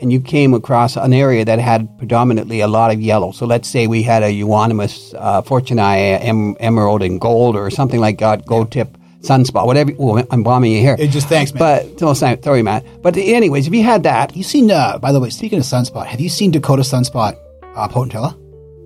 [0.00, 3.68] and you came across an area that had predominantly a lot of yellow, so let's
[3.68, 8.46] say we had a euonymus uh, fortunei em- emerald and gold or something like that,
[8.46, 8.95] gold tip
[9.26, 9.92] sunspot, whatever.
[9.98, 10.96] Oh, I'm bombing you here.
[10.98, 11.58] It just thanks, man.
[11.58, 12.84] But so, sorry, sorry, Matt.
[13.02, 14.70] But anyways, if you had that, you seen?
[14.70, 17.36] Uh, by the way, speaking of sunspot, have you seen Dakota sunspot
[17.74, 18.36] uh, potentilla,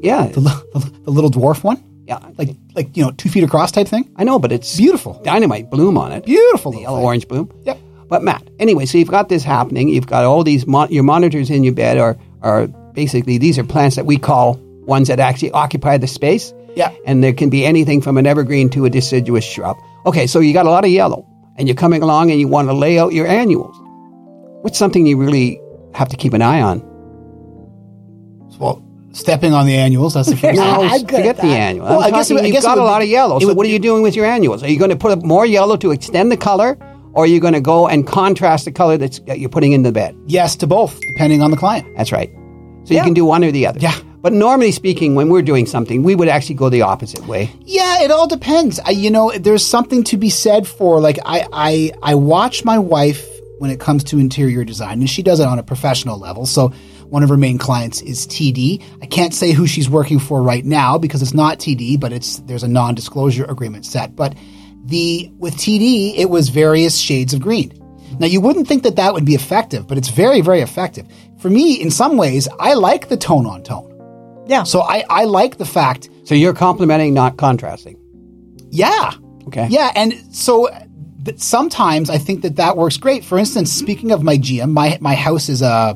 [0.03, 1.83] yeah, the, li- the little dwarf one?
[2.07, 4.11] yeah, Like like you know, two feet across type thing.
[4.17, 5.21] I know, but it's Beautiful.
[5.23, 6.25] dynamite bloom on it.
[6.25, 6.73] Beautiful.
[6.73, 7.51] the yellow orange bloom.
[7.65, 7.79] Yep.
[8.09, 9.89] But Matt, anyway, so you've got this happening.
[9.89, 13.65] You've got all these mon- your monitors in your bed are are basically these are
[13.65, 14.55] plants that we call
[14.87, 16.53] ones that actually occupy the space.
[16.75, 16.91] Yeah.
[17.07, 19.77] And there can be anything from an evergreen to a deciduous shrub.
[20.07, 22.69] Okay, so you got a lot of yellow, and you're coming along and you want
[22.69, 23.77] to lay out your annuals.
[24.63, 25.61] What's something you really
[25.95, 26.81] have to keep an eye on?
[28.59, 28.83] Well,
[29.13, 30.15] stepping on the annuals.
[30.15, 30.57] That's the first.
[30.57, 30.89] Yeah, thing.
[30.91, 31.61] I'm forget the that.
[31.61, 31.87] annual.
[31.87, 33.39] Well, I'm I guess it I you've guess got a lot be- of yellow.
[33.41, 34.63] So would what are you doing with your annuals?
[34.63, 36.77] Are you going to put up more yellow to extend the color,
[37.15, 39.83] or are you going to go and contrast the color that's, that you're putting in
[39.83, 40.17] the bed?
[40.27, 41.87] Yes to both, depending on the client.
[41.97, 42.31] That's right.
[42.85, 43.01] So Yeah.
[43.01, 43.81] you can do one or the other.
[43.81, 43.95] Yeah.
[44.23, 47.51] But normally speaking, when we're doing something, we would actually go the opposite way.
[47.63, 48.79] Yeah, it all depends.
[48.81, 52.79] I, you know, there's something to be said for like I, I I watch my
[52.79, 53.27] wife
[53.59, 56.45] when it comes to interior design, and she does it on a professional level.
[56.45, 56.69] So
[57.09, 58.83] one of her main clients is TD.
[59.03, 62.39] I can't say who she's working for right now because it's not TD, but it's
[62.41, 64.15] there's a non-disclosure agreement set.
[64.15, 64.35] But
[64.85, 67.73] the with TD, it was various shades of green.
[68.19, 71.07] Now you wouldn't think that that would be effective, but it's very very effective.
[71.39, 73.90] For me, in some ways, I like the tone on tone.
[74.51, 74.65] Yeah.
[74.65, 77.97] So I, I like the fact So you're complimenting, not contrasting.
[78.71, 79.13] yeah.
[79.47, 79.67] Okay.
[79.71, 80.69] Yeah, and so
[81.37, 83.25] sometimes I think that that works great.
[83.25, 85.95] For instance, speaking of my geum, my my house is a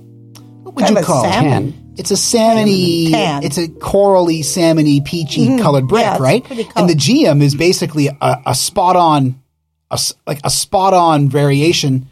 [0.63, 1.33] what would Kind you of call it?
[1.33, 1.95] salmon.
[1.97, 3.11] It's a salmony.
[3.13, 3.45] Tan.
[3.45, 6.23] It's a corally, salmony, peachy colored brick, Mm-hmm.
[6.23, 6.43] Yeah, right?
[6.45, 6.95] pretty And the.
[6.95, 9.41] geum is basically a, a spot on,
[9.91, 12.07] a s like a spot on variation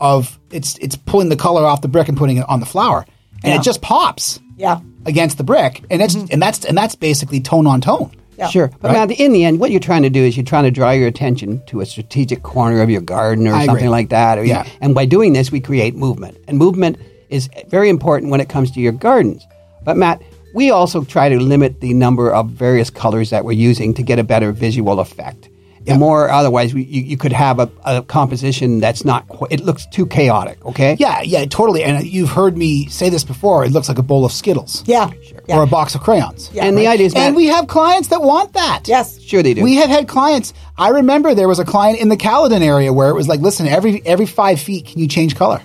[0.00, 3.04] of it's it's pulling the color off the brick and putting it on the flower,
[3.42, 3.58] and Yeah.
[3.58, 4.78] it just pops Yeah.
[5.06, 6.26] Against the brick, and it's mm-hmm.
[6.30, 8.10] and that's and that's basically tone on tone.
[8.36, 8.48] Yeah.
[8.48, 8.70] Sure.
[8.80, 10.90] But Matt, in the end, what you're trying to do is you're trying to draw
[10.90, 13.66] your attention to a strategic corner of your garden or I agree.
[13.66, 14.38] something like that.
[14.38, 14.66] Or you- Yeah.
[14.82, 16.36] and by doing this, we create movement.
[16.46, 16.98] And movement
[17.30, 19.42] is very important when it comes to your gardens.
[19.84, 20.20] But Matt,
[20.54, 24.18] we also try to limit the number of various colors that we're using to get
[24.18, 25.48] a better visual effect.
[25.88, 29.60] And more, otherwise, we, you, you could have a, a composition that's not, qu- it
[29.60, 30.96] looks too chaotic, okay?
[30.98, 31.82] Yeah, yeah, totally.
[31.84, 33.64] And uh, you've heard me say this before.
[33.64, 34.82] It looks like a bowl of Skittles.
[34.86, 35.10] Yeah.
[35.48, 35.58] Yeah.
[35.58, 36.50] Or a box of crayons.
[36.52, 36.64] Yeah.
[36.64, 38.82] And the idea is, And we have clients that want that.
[38.86, 39.20] Yes.
[39.20, 39.62] sure they do.
[39.62, 40.52] We have had clients.
[40.76, 43.66] I remember there was a client in the Caledon area where it was like, listen,
[43.66, 45.62] every every five feet, can you change color?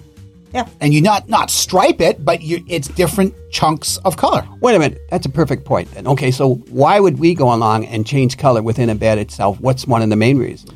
[0.54, 0.68] Yeah.
[0.82, 4.46] And you not not stripe it, but you, it's different chunks of color.
[4.62, 5.00] Wait a minute.
[5.10, 5.90] That's a perfect point.
[5.94, 9.60] Then, okay, so why would we go along and change color within a bed itself?
[9.62, 10.74] What's one of the main reasons?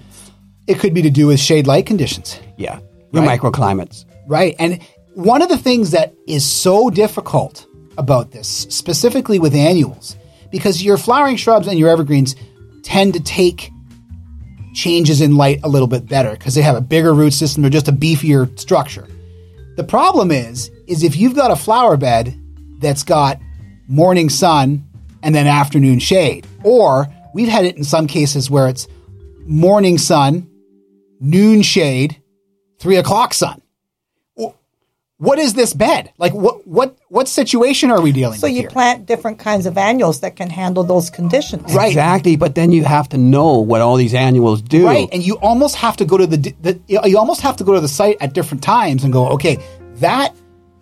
[0.67, 2.39] It could be to do with shade light conditions.
[2.57, 2.79] Yeah,
[3.11, 3.39] your Right.
[3.39, 4.05] microclimates.
[4.27, 4.55] Right.
[4.59, 4.79] And
[5.13, 7.65] one of the things that is so difficult
[7.97, 10.15] about this, specifically with annuals,
[10.51, 12.35] because your flowering shrubs and your evergreens
[12.83, 13.71] tend to take
[14.73, 17.69] changes in light a little bit better because they have a bigger root system or
[17.69, 19.07] just a beefier structure.
[19.75, 22.37] The problem is, is if you've got a flower bed
[22.79, 23.39] that's got
[23.87, 24.87] morning sun
[25.23, 28.87] and then afternoon shade, or we've had it in some cases where it's
[29.45, 30.49] morning sun,
[31.19, 32.21] noon shade,
[32.79, 33.61] three o'clock sun
[35.17, 36.11] what is this bed?
[36.17, 38.69] Like what what what situation are we dealing So with So you here?
[38.69, 41.73] plant different kinds of annuals that can handle those conditions.
[41.73, 41.87] Right.
[41.87, 44.85] Exactly, but then you have to know what all these annuals do.
[44.85, 47.73] right, and you almost have to go to the, the you almost have to go
[47.73, 49.57] to the site at different times and go, okay,
[49.95, 50.35] that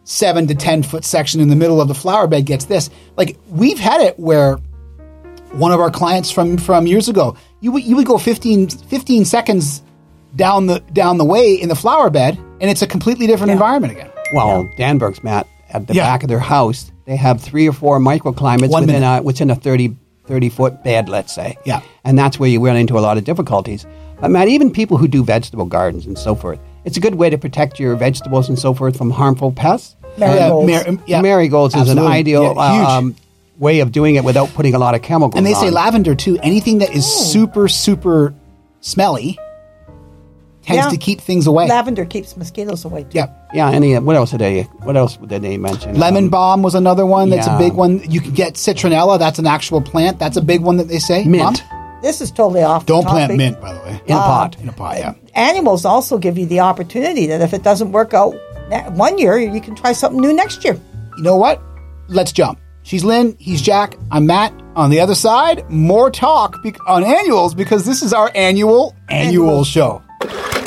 [0.05, 2.89] seven to ten foot section in the middle of the flower bed gets this.
[3.15, 4.55] Like we've had it where
[5.51, 9.25] one of our clients from from years ago, you would you would go 15, 15
[9.25, 9.83] seconds
[10.35, 13.93] down the down the way in the flower bed, and it's a completely different environment
[13.93, 14.09] again.
[14.33, 16.03] Well, Danberg's, Matt, at the Yeah.
[16.05, 19.19] back of their house, they have three or four microclimates One within minute.
[19.19, 21.57] a, within a 30 30 foot bed, let's say.
[21.65, 21.81] Yeah.
[22.05, 23.85] And that's where you run into a lot of difficulties.
[24.21, 27.29] But Matt, even people who do vegetable gardens and so forth, it's a good way
[27.29, 29.97] to protect your vegetables and so forth from harmful pests.
[30.17, 30.71] Marigolds.
[30.87, 31.21] Uh, mar- yeah.
[31.21, 33.15] Marigolds is an ideal Yeah, uh, um,
[33.57, 35.35] way of doing it without putting a lot of chemicals.
[35.37, 36.37] and they say lavender too.
[36.41, 38.33] Anything that is super super
[38.79, 39.37] smelly
[40.63, 40.89] tends Yeah.
[40.89, 41.67] to keep things away.
[41.67, 43.03] Lavender keeps mosquitoes away.
[43.03, 43.09] Too.
[43.19, 43.27] yeah.
[43.53, 43.69] Yeah.
[43.69, 43.97] Any?
[43.99, 44.63] What else did they?
[44.83, 45.99] What else did they mention?
[45.99, 47.29] Lemon Um, balm was another one.
[47.29, 47.55] That's yeah.
[47.55, 48.01] a big one.
[48.09, 49.19] You can get citronella.
[49.19, 50.17] That's an actual plant.
[50.19, 51.23] That's a big one that they say.
[51.25, 51.43] Mint.
[51.43, 51.55] Mom?
[52.01, 52.85] This is totally off.
[52.85, 54.01] Don't plant mint, by the way.
[54.07, 54.57] in a pot.
[54.61, 55.13] In a pot, yeah.
[55.35, 58.35] Animals also give you the opportunity that if it doesn't work out
[58.95, 60.77] one year, you can try something new next year.
[61.17, 61.61] You know what?
[62.09, 62.59] Let's jump.
[62.85, 63.37] She's Lynn.
[63.39, 63.95] He's Jack.
[64.11, 64.51] I'm Matt.
[64.75, 69.47] On the other side, more talk be- on annuals because this is our annual annual
[69.47, 69.63] Annual.
[69.63, 70.01] show.
[70.25, 70.62] Back.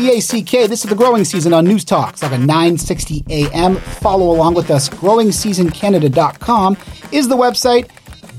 [0.00, 0.66] BACK.
[0.66, 2.14] This is the growing season on News Talk.
[2.14, 3.76] It's like a 960 AM.
[3.76, 4.88] Follow along with us.
[4.88, 6.78] GrowingSeasonCanada.com
[7.12, 7.90] is the website.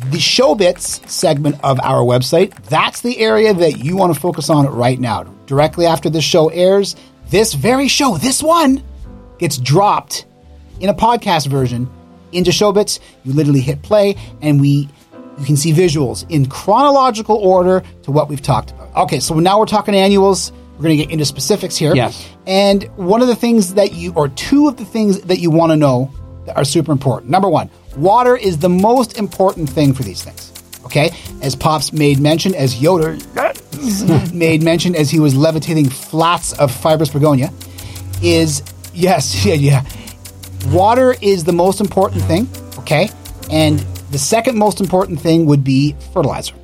[0.10, 4.66] The Showbits segment of our website, that's the area that you want to focus on
[4.66, 5.26] right now.
[5.46, 6.96] Directly after the show airs,
[7.30, 8.84] this very show, this one,
[9.38, 10.26] gets dropped
[10.80, 11.88] in a podcast version
[12.32, 13.00] into Showbits.
[13.24, 14.90] You literally hit play, and we
[15.38, 18.96] you can see visuals in chronological order to what we've talked about.
[18.96, 20.52] Okay, so now we're talking annuals.
[20.82, 21.94] We're going to get into specifics here.
[21.94, 22.28] Yes.
[22.48, 25.72] And one of the things that you, or two of the things that you want
[25.72, 26.12] to know
[26.48, 27.30] that are super important.
[27.30, 30.52] Number one, water is the most important thing for these things.
[30.86, 31.12] Okay,
[31.44, 33.14] as Pops made mention, as Yoda
[34.34, 37.54] made mention as he was levitating flats of fibrous begonia,
[38.24, 39.86] is yes, yeah, yeah.
[40.70, 43.12] Water is the most important thing, okay?
[43.52, 43.78] And
[44.10, 46.56] the second most important thing would be fertilizer,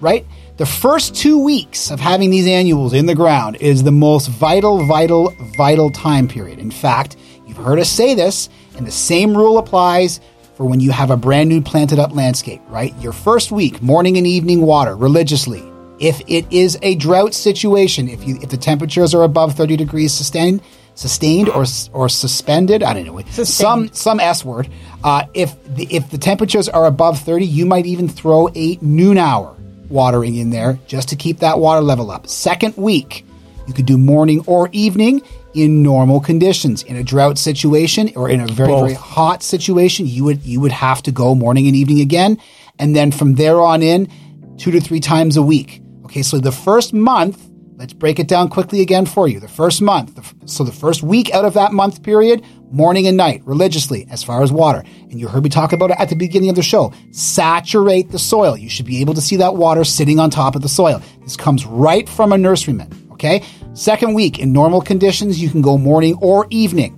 [0.00, 0.26] right?
[0.58, 4.84] The first two weeks of having these annuals in the ground is the most vital,
[4.84, 6.58] vital, vital time period.
[6.58, 7.16] In fact,
[7.46, 10.18] you've heard us say this, and the same rule applies
[10.56, 12.92] for when you have a brand new planted up landscape, right?
[13.00, 15.62] Your first week, morning and evening water religiously.
[16.00, 20.12] If it is a drought situation, if you if the temperatures are above 30 degrees
[20.12, 20.60] sustained,
[20.96, 24.68] sustained or or suspended, I don't know, some some S word.
[25.04, 29.18] Uh, if the if the temperatures are above 30, you might even throw a noon
[29.18, 29.54] hour
[29.88, 32.26] watering in there just to keep that water level up.
[32.26, 33.24] Second week,
[33.66, 35.22] you could do morning or evening
[35.54, 36.82] in normal conditions.
[36.84, 38.80] In a drought situation or in a very Both.
[38.80, 42.38] very hot situation, you would you would have to go morning and evening again,
[42.78, 44.08] and then from there on in,
[44.56, 45.82] two to three times a week.
[46.04, 47.44] Okay, so the first month.
[47.76, 49.38] Let's break it down quickly again for you.
[49.38, 53.16] The first month, the so the first week out of that month period, morning and
[53.16, 54.84] night, religiously, as far as water.
[55.10, 56.92] And you heard me talk about it at the beginning of the show.
[57.10, 58.56] Saturate the soil.
[58.56, 61.02] You should be able to see that water sitting on top of the soil.
[61.22, 63.12] This comes right from a nurseryman.
[63.12, 63.42] Okay.
[63.74, 66.94] Second week, in normal conditions, you can go morning or evening.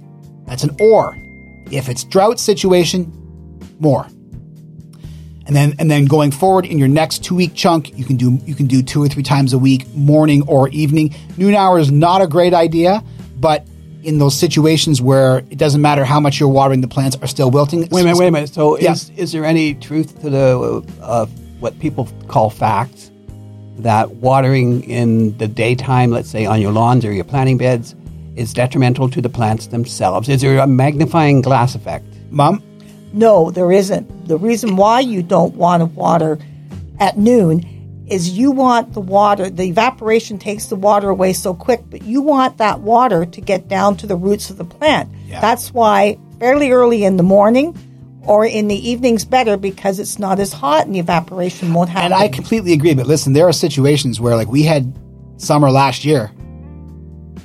[0.46, 1.16] That's an or.
[1.70, 3.12] If it's drought situation,
[3.78, 4.06] more.
[5.46, 8.38] And then and then going forward in your next two week chunk, you can do
[8.44, 11.14] you can do two or three times a week, morning or evening.
[11.36, 13.02] Noon hour is not a great idea,
[13.36, 13.66] but
[14.02, 17.50] in those situations where it doesn't matter how much you're watering, the plants are still
[17.50, 17.80] wilting.
[17.90, 18.50] Wait a minute, wait a minute.
[18.54, 18.92] So, Yeah.
[18.92, 21.26] is is there any truth to the uh,
[21.60, 23.10] what people call facts
[23.78, 27.94] that watering in the daytime, let's say on your lawns or your planting beds,
[28.36, 30.28] is detrimental to the plants themselves?
[30.28, 32.04] Is there a magnifying glass effect?
[32.30, 32.62] Mom,
[33.12, 34.28] No, there isn't.
[34.28, 36.38] The reason why you don't want to water
[37.00, 37.64] at noon
[38.10, 42.20] is you want the water, the evaporation takes the water away so quick, but you
[42.22, 45.10] want that water to get down to the roots of the plant.
[45.26, 45.40] Yeah.
[45.40, 47.76] That's why fairly early in the morning
[48.22, 52.06] or in the evening's better because it's not as hot and the evaporation won't happen.
[52.12, 52.94] and I completely agree.
[52.94, 54.92] But listen, there are situations where, like, we had
[55.38, 56.30] summer last year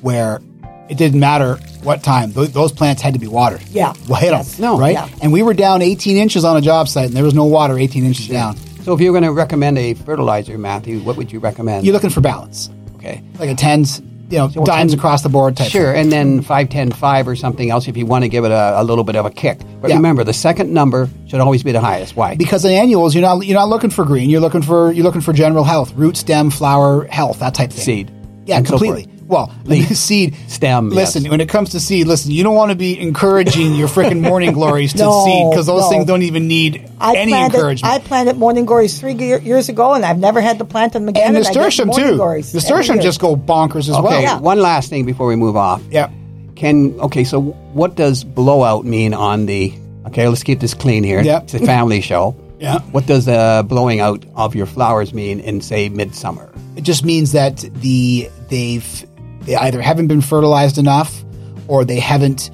[0.01, 0.41] where
[0.89, 3.61] it didn't matter what time; Th- those plants had to be watered.
[3.69, 3.93] Yeah.
[4.07, 4.59] well, hit Yes.
[4.59, 4.77] No.
[4.77, 4.93] right?
[4.93, 5.07] Yeah.
[5.21, 7.77] And we were down 18 inches on a job site, and there was no water
[7.79, 8.57] 18 inches down.
[8.85, 11.87] So, if you're going to recommend a fertilizer, Matthew, what would you recommend?
[11.87, 13.23] You're looking for balance, okay.
[13.39, 15.71] like a tens, you know, dimes across the board type.
[15.71, 18.51] Sure, and then 5, 10, 5 or something else if you want to give it
[18.51, 19.57] a, a little bit of a kick.
[19.81, 19.95] But Yeah.
[19.95, 22.15] remember, the second number should always be the highest.
[22.15, 22.35] Why?
[22.35, 25.21] because in annuals you're not you're not looking for green you're looking for you're looking
[25.21, 28.11] for general health root stem flower health that type of thing Seed.
[28.45, 29.14] yeah and so completely forth.
[29.27, 29.87] Well, Leaf.
[29.97, 31.31] seed Stem, Listen, yes.
[31.31, 32.31] when it comes to seed, listen.
[32.31, 35.81] You don't want to be encouraging your freaking morning glories to No, seed because those
[35.81, 35.89] no.
[35.89, 37.93] things don't even need I any planted, encouragement.
[37.93, 41.07] I planted morning glories three ge- years ago, and I've never had to plant them
[41.09, 41.35] again.
[41.35, 42.17] and nasturtium too.
[42.17, 44.21] Nasturtium just go bonkers as Okay, well.
[44.21, 44.39] Yeah.
[44.39, 45.81] one last thing before we move off.
[45.89, 46.09] Yeah.
[46.55, 47.41] Can okay, so
[47.73, 49.73] what does blowout mean on the?
[50.07, 51.21] Okay, let's keep this clean here.
[51.21, 51.43] Yep.
[51.43, 52.35] It's a family show.
[52.59, 52.79] Yeah.
[52.91, 56.49] What does uh, blowing out of your flowers mean in say midsummer?
[56.77, 59.05] It just means that the they've
[59.45, 61.23] they either haven't been fertilized enough
[61.67, 62.51] or they haven't.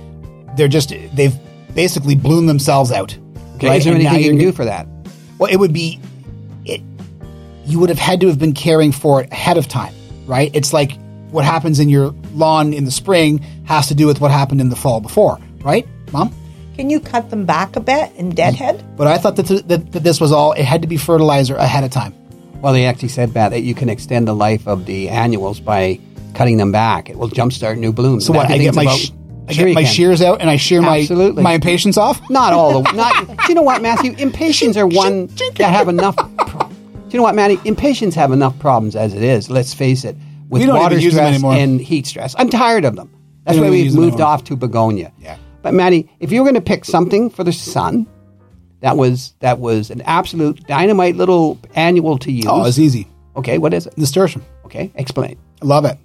[0.56, 1.34] They're just they've
[1.74, 3.18] basically bloomed themselves out.
[3.56, 3.78] Okay, right?
[3.78, 4.88] is there And anything you can do for that?
[5.38, 6.00] Well, it would be
[6.66, 6.82] it.
[7.66, 9.94] You would have had to have been caring for it ahead of time,
[10.26, 10.52] right?
[10.54, 10.94] It's like
[11.32, 14.70] what happens in your lawn in the spring has to do with what happened in
[14.70, 16.34] the fall before, right, Mom?
[16.76, 18.84] Can you cut them back a bit in deadhead?
[18.98, 20.54] But I thought that, th- that, that this was all.
[20.54, 22.14] It had to be fertilizer ahead of time.
[22.62, 26.00] Well, they actually said Matt, that you can extend the life of the annuals by
[26.34, 27.10] cutting them back.
[27.10, 28.26] It will jumpstart new blooms.
[28.26, 28.50] So what?
[28.50, 29.12] I get my sh-
[29.48, 31.44] I get my shears out and I shear my Absolutely.
[31.44, 32.22] my impatiens off.
[32.30, 33.28] Not all the not.
[33.28, 34.14] do you know what, Matthew?
[34.18, 36.16] Impatiens are one that have enough.
[36.16, 36.76] Pro- do
[37.10, 37.60] you know what, Matty?
[37.66, 39.50] Impatiens have enough problems as it is.
[39.50, 40.16] Let's face it.
[40.50, 43.10] With water even use them stress and heat stress, I'm tired of them.
[43.44, 45.12] That's We why we've moved off to begonia.
[45.20, 45.38] Yeah.
[45.62, 48.08] But Matty, if you were going to pick something for the sun,
[48.80, 52.46] that was that was an absolute dynamite little annual to use.
[52.48, 53.08] Oh, it's easy.
[53.36, 53.98] Okay, what is it?
[53.98, 54.44] Nasturtium.
[54.66, 55.38] Okay, explain.
[55.62, 55.98] I love it.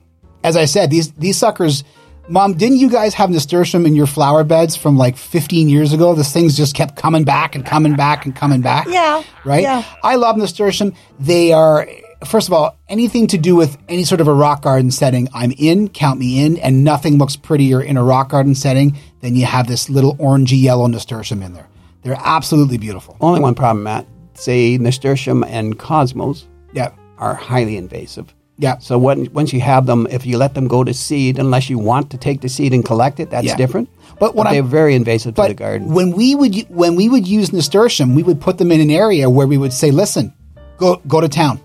[0.46, 1.82] As I said, these these suckers.
[2.28, 6.12] Mom, didn't you guys have nasturtium in your flower beds from like 15 years ago?
[6.14, 8.86] This things just kept coming back and coming back and coming back.
[8.88, 9.62] Yeah, Right?
[9.62, 9.84] yeah.
[10.02, 10.92] I love nasturtium.
[11.20, 11.86] They are,
[12.24, 15.52] first of all, anything to do with any sort of a rock garden setting, I'm
[15.56, 19.46] in, count me in, and nothing looks prettier in a rock garden setting than you
[19.46, 21.68] have this little orangey yellow nasturtium in there.
[22.02, 23.16] They're absolutely beautiful.
[23.20, 24.04] Only one problem, Matt.
[24.34, 26.90] Say nasturtium and cosmos Yeah.
[27.18, 28.34] are highly invasive.
[28.58, 28.78] Yeah.
[28.78, 31.78] So when, once you have them, if you let them go to seed, unless you
[31.78, 33.56] want to take the seed and collect it, that's Yeah.
[33.56, 33.88] different.
[34.18, 35.92] But what they're very invasive to But the garden.
[35.92, 39.28] when we would when we would use nasturtium, we would put them in an area
[39.28, 40.32] where we would say, "Listen,
[40.78, 41.60] go go to town,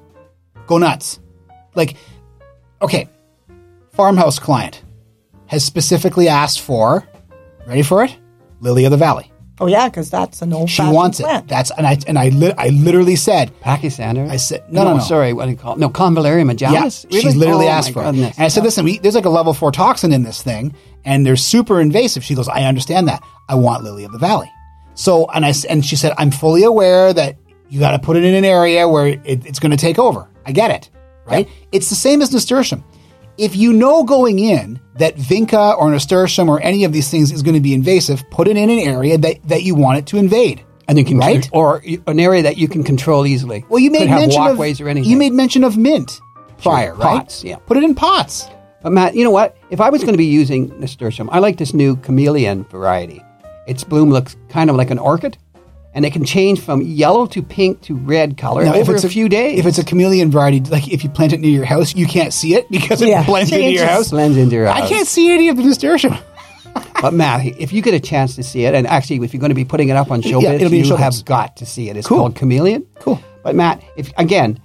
[0.67, 1.19] go nuts."
[1.75, 1.95] Like,
[2.81, 3.07] okay,
[3.93, 4.81] farmhouse client
[5.45, 7.07] has specifically asked for,
[7.65, 8.17] ready for it,
[8.59, 9.30] lily of the valley.
[9.61, 10.69] Oh yeah, because that's an old.
[10.69, 11.23] She wants it.
[11.23, 11.47] plant.
[11.47, 14.27] That's and I and I li- I literally said, Pachysandra?
[14.27, 14.99] I said- no, no, no.
[15.03, 15.79] Sorry, what do you call it?
[15.79, 17.05] No, Convallaria yeah, majalis?
[17.05, 17.21] Really?
[17.21, 18.15] she's literally Oh, asked my for it.
[18.15, 20.73] And I said, listen, we, there's like a level four toxin in this thing,
[21.05, 22.23] and they're super invasive.
[22.23, 23.23] She goes, I understand that.
[23.47, 24.51] I want lily of the valley.
[24.95, 27.37] So, and I s- and she said, I'm fully aware that
[27.69, 30.27] you got to put it in an area where it, it's going to take over.
[30.45, 30.89] I get it,
[31.25, 31.47] right?
[31.71, 32.83] It's the same as nasturtium.
[33.41, 37.41] If you know going in that vinca or nasturtium or any of these things is
[37.41, 40.17] going to be invasive, put it in an area that, that you want it to
[40.17, 40.63] invade.
[40.87, 41.49] And you can right?
[41.51, 43.65] or an area that you can control easily.
[43.67, 45.09] Well, you made Could mention walkways of or anything.
[45.09, 46.21] you made mention of mint
[46.59, 47.21] prior, right?
[47.21, 47.55] Pots, yeah.
[47.55, 48.47] Put it in pots.
[48.83, 49.57] But Matt, you know what?
[49.71, 53.23] If I was going to be using nasturtium, I like this new chameleon variety.
[53.65, 55.39] Its bloom looks kind of like an orchid,
[55.93, 59.27] and it can change from yellow to pink to red color Now, over a, few
[59.29, 59.59] days.
[59.59, 62.33] If it's a chameleon variety, like if you plant it near your house, you can't
[62.33, 64.09] see it because it Yeah, blends into your house.
[64.09, 64.81] blends into your house.
[64.81, 66.15] I can't see any of the nasturtium.
[67.01, 69.49] But Matt, if you get a chance to see it, and actually, if you're going
[69.49, 70.97] to be putting it up on Showbits, in you Showbits.
[70.99, 71.97] have got to see it.
[71.97, 72.19] It's Cool.
[72.19, 72.85] called Chameleon.
[72.99, 73.19] Cool.
[73.43, 74.61] But Matt, if again,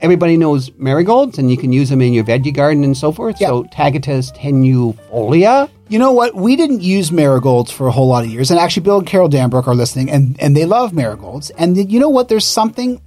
[0.00, 3.40] everybody knows marigolds, and you can use them in your veggie garden and so forth.
[3.40, 3.48] Yeah.
[3.48, 5.70] So Tagetes tenuifolia.
[5.88, 6.34] You know what?
[6.34, 9.28] We didn't use marigolds for a whole lot of years, and actually, Bill and Carol
[9.28, 11.50] Danbrook are listening, and and they love marigolds.
[11.50, 12.28] And you know what?
[12.28, 13.00] There's something.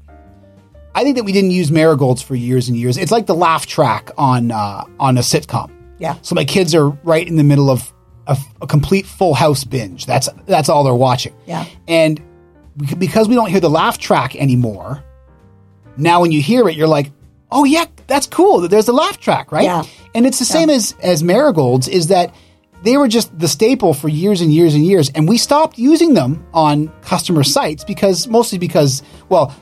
[0.96, 2.98] I think that we didn't use marigolds for years and years.
[2.98, 5.72] It's like the laugh track on uh, on a sitcom.
[5.98, 6.18] Yeah.
[6.22, 7.92] So my kids are right in the middle of
[8.28, 10.06] a, a complete Full House binge.
[10.06, 11.34] That's that's all they're watching.
[11.46, 11.66] Yeah.
[11.88, 12.22] And
[12.98, 15.04] because we don't hear the laugh track anymore,
[15.98, 17.12] now when you hear it, you're like,
[17.52, 18.68] oh yeah, that's cool.
[18.68, 19.64] There's the laugh track, right?
[19.64, 19.84] Yeah.
[20.16, 21.88] And it's the same as as marigolds.
[21.88, 22.34] Is that
[22.84, 26.14] they were just the staple for years and years and years, and we stopped using
[26.14, 29.56] them on customer sites because mostly because well,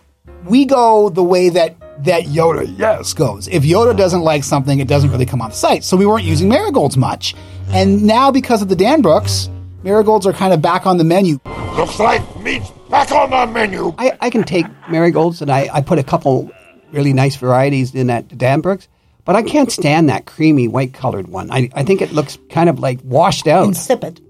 [0.46, 3.48] we go the way that that Yoda yes goes.
[3.48, 5.84] If Yoda doesn't like something, it doesn't really come on the site.
[5.84, 7.36] So we weren't using marigolds much,
[7.70, 9.50] and now because of the Danbrooks,
[9.84, 11.40] marigolds are kind of back on the menu.
[11.76, 13.94] Looks like meat's back on the menu.
[13.98, 16.52] I, I can take marigolds, and I, I put a couple
[16.92, 18.88] really nice varieties in that Danbrooks,
[19.24, 21.52] but I can't stand that creamy white colored one.
[21.52, 23.68] I, I think it looks kind of like washed out.
[23.68, 24.22] Insipid.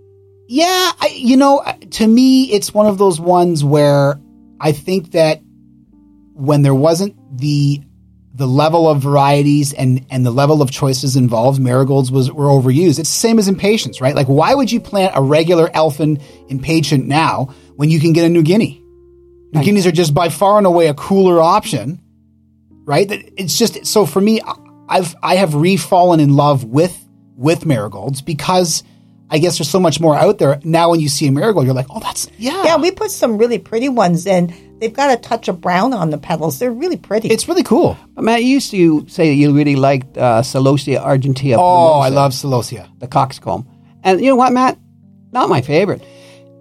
[0.47, 4.19] Yeah, I, you know, to me, it's one of those ones where
[4.59, 5.41] I think that
[6.33, 7.81] when there wasn't the
[8.33, 12.97] the level of varieties and and the level of choices involved, marigolds was were overused.
[12.99, 14.15] It's the same as impatiens, right?
[14.15, 18.29] Like, why would you plant a regular elfin impatient now when you can get a
[18.29, 18.81] New Guinea?
[19.53, 21.99] New Guineas are just by far and away a cooler option,
[22.85, 23.05] right?
[23.37, 24.41] It's just so for me.
[24.41, 24.55] I-
[24.89, 26.97] I've I have refallen in love with
[27.37, 28.83] with marigolds because
[29.29, 30.89] I guess there's so much more out there now.
[30.89, 33.57] When you see a marigold, you're like, oh, that's yeah, Yeah, we put some really
[33.57, 34.53] pretty ones in.
[34.81, 36.57] They've got a touch of brown on the petals.
[36.59, 37.27] They're really pretty.
[37.29, 37.97] it's really cool.
[38.17, 41.55] Matt, you used to say that you really liked uh, Celosia argentea.
[41.57, 42.89] Oh, I love celosia.
[42.99, 43.67] the coxcomb.
[44.03, 44.79] And you know what, Matt?
[45.31, 46.01] Not my favorite.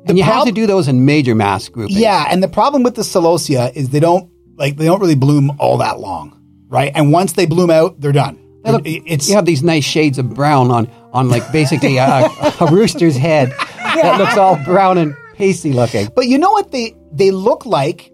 [0.07, 1.99] and you have to do those in major mass groupings.
[1.99, 5.57] Yeah, and the problem with the celosia is they don't like they don't really bloom
[5.59, 6.93] all that long, right?
[6.95, 8.37] And once they bloom out, they're done.
[8.65, 12.29] They look- it's you have these nice shades of brown on on like basically a,
[12.61, 16.09] a rooster's head that looks all brown and pasty looking.
[16.15, 18.13] But you know what they they look like?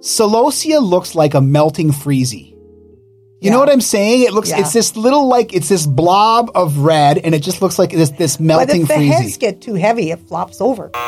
[0.00, 2.48] Celosia looks like a melting freezy.
[3.42, 4.22] You know what I'm saying?
[4.22, 4.60] It looks Yeah.
[4.60, 8.10] it's this little like it's this blob of red and it just looks like this
[8.10, 8.82] this melting.
[8.82, 10.90] but melting if the heads get too heavy, it flops over.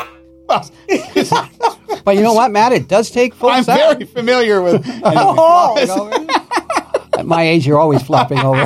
[2.05, 2.73] But you know what, Matt?
[2.73, 3.77] It does take full I'm sun.
[3.77, 6.11] very familiar with Oh, You know?
[7.17, 8.59] At my age, you're always flopping over.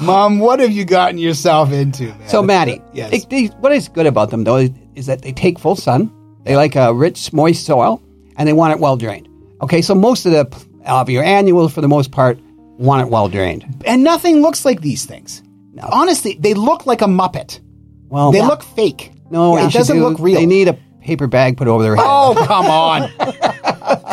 [0.00, 2.28] Mom, what have you gotten yourself into, man?
[2.28, 3.10] So, Maddie, Yes.
[3.10, 4.68] they- they- what is good about them though
[5.00, 6.12] is, that they take full sun.
[6.44, 8.00] They like a rich, moist soil,
[8.36, 9.28] and they want it well drained.
[9.62, 12.38] Okay, so most of the of your annuals, for the most part,
[12.78, 13.64] want it well drained.
[13.84, 15.42] and nothing looks like these things.
[15.74, 15.88] No.
[15.92, 17.60] Honestly, they look like a muppet.
[18.08, 18.46] Well, They yeah.
[18.48, 19.12] look fake.
[19.30, 20.36] no, it doesn't do- look real.
[20.40, 22.04] They need a paper bag put over their head.
[22.06, 23.10] oh, come on.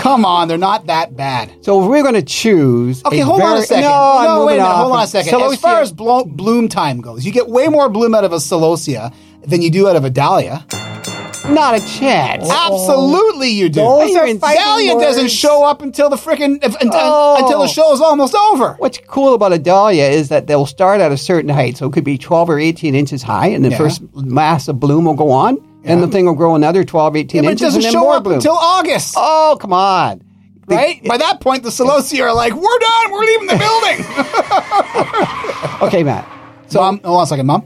[0.01, 1.51] come on, they're not that bad.
[1.63, 3.83] So if we're going to choose, Okay, hold on a second.
[3.83, 4.73] No, no wait a minute.
[4.75, 5.33] Hold on a second.
[5.33, 8.31] Celosia- As far as blo- bloom time goes, you get way more bloom out of
[8.33, 9.13] a celosia
[9.47, 10.65] than you do out of a dahlia.
[11.49, 12.49] not a chance.
[12.49, 13.79] Absolutely, you do.
[13.79, 17.37] Those in- Dahlia doesn't show up until the frickin' until, Oh.
[17.39, 18.75] until the show is almost over.
[18.79, 21.93] What's cool about a dahlia is that they'll start at a certain height, so it
[21.93, 23.77] could be 12 or 18 inches high, and the Yeah.
[23.77, 27.43] first mass of bloom will go on, and the thing will grow another 12, 18
[27.43, 28.35] Yeah, but it inches, doesn't and then show more up bloom.
[28.35, 29.15] until August.
[29.17, 30.21] oh, come on.
[30.67, 31.01] right?
[31.07, 33.11] By that point, the celosia are like, "We're done.
[33.13, 34.05] We're leaving the building."
[35.81, 36.27] Okay, Matt.
[36.67, 37.65] so, mom, hold on a second, mom.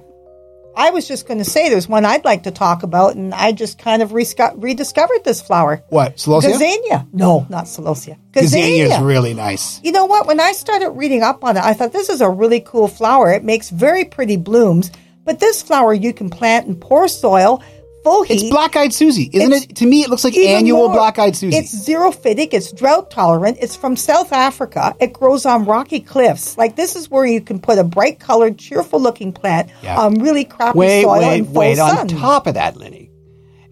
[0.76, 3.51] I was just going to say there's one I'd like to talk about, and I
[3.51, 5.84] just kind of resco- rediscovered this flower.
[5.89, 6.53] What celosia?
[6.53, 7.07] Gazania.
[7.13, 8.17] No, not celosia.
[8.32, 9.82] Gazania is really nice.
[9.84, 10.28] You know what?
[10.28, 13.32] When I started reading up on it, I thought this is a really cool flower.
[13.32, 14.91] It makes very pretty blooms,
[15.26, 17.61] but this flower you can plant in poor soil,
[18.04, 18.41] full heat.
[18.41, 19.76] It's black-eyed Susie, isn't It's it?
[19.78, 20.93] To me, it looks like annual more.
[20.93, 21.56] black-eyed Susie.
[21.58, 22.49] It's xerophytic.
[22.54, 23.58] It's drought tolerant.
[23.62, 24.95] It's from South Africa.
[24.99, 26.58] It grows on rocky cliffs.
[26.58, 29.99] Like this is where you can put a bright colored, cheerful looking plant Yeah.
[29.99, 31.78] on really crappy Wait, soil wait, in full wait.
[31.78, 31.97] sun.
[31.97, 33.10] On top of that, Lenny,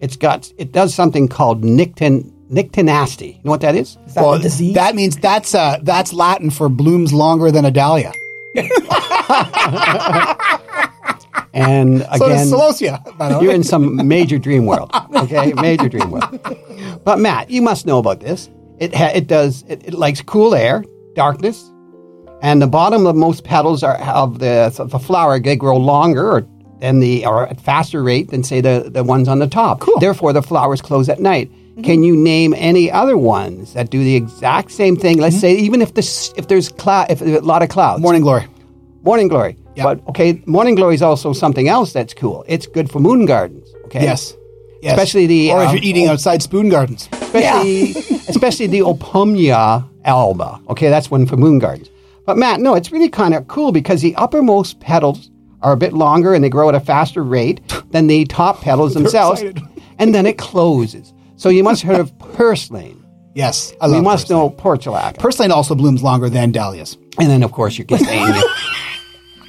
[0.00, 3.36] it's got it does something called nictin nyctinasty.
[3.36, 3.96] You know what that is?
[4.06, 4.74] Is that well, a disease?
[4.74, 8.12] that means that's uh, that's Latin for blooms longer than a dahlia.
[11.52, 13.18] And again, does celosia.
[13.18, 13.44] by the way.
[13.44, 15.52] You're in some major dream world, okay?
[15.56, 16.38] Major dream world.
[17.04, 18.48] But Matt, you must know about this.
[18.78, 21.70] It ha- it does it, it likes cool air, darkness,
[22.40, 26.30] and the bottom of most petals are of the of the flower they grow longer
[26.30, 26.46] or
[26.78, 29.80] than the or at faster rate than say the the ones on the top.
[29.80, 29.98] Cool.
[29.98, 31.50] Therefore, the flowers close at night.
[31.82, 35.18] Can you name any other ones that do the exact same thing?
[35.18, 35.40] Let's mm-hmm.
[35.40, 38.02] say even if this if there's cloud if a lot of clouds.
[38.02, 38.46] Morning glory.
[39.02, 39.56] Morning glory.
[39.80, 39.94] Yeah.
[39.94, 42.44] But okay, morning glory is also something else that's cool.
[42.46, 43.66] It's good for moon gardens.
[43.86, 44.02] Okay.
[44.02, 44.36] Yes.
[44.82, 44.92] Yes.
[44.92, 47.08] Especially the, or if um, you're eating outside spoon gardens.
[47.12, 47.90] Especially,
[48.28, 50.60] especially the Ipomoea alba.
[50.70, 51.90] Okay, that's one for moon gardens.
[52.24, 55.30] But Matt, no, it's really kind of cool because the uppermost petals
[55.62, 57.60] are a bit longer and they grow at a faster rate
[57.90, 59.42] than the top petals themselves.
[59.98, 61.12] And then it closes.
[61.36, 62.96] So you must have heard of purslane.
[63.34, 64.38] Yes, I We must purslane.
[64.38, 65.18] know portulaca.
[65.18, 66.96] Purslane also blooms longer than dahlias.
[67.18, 68.00] And then, of course, you get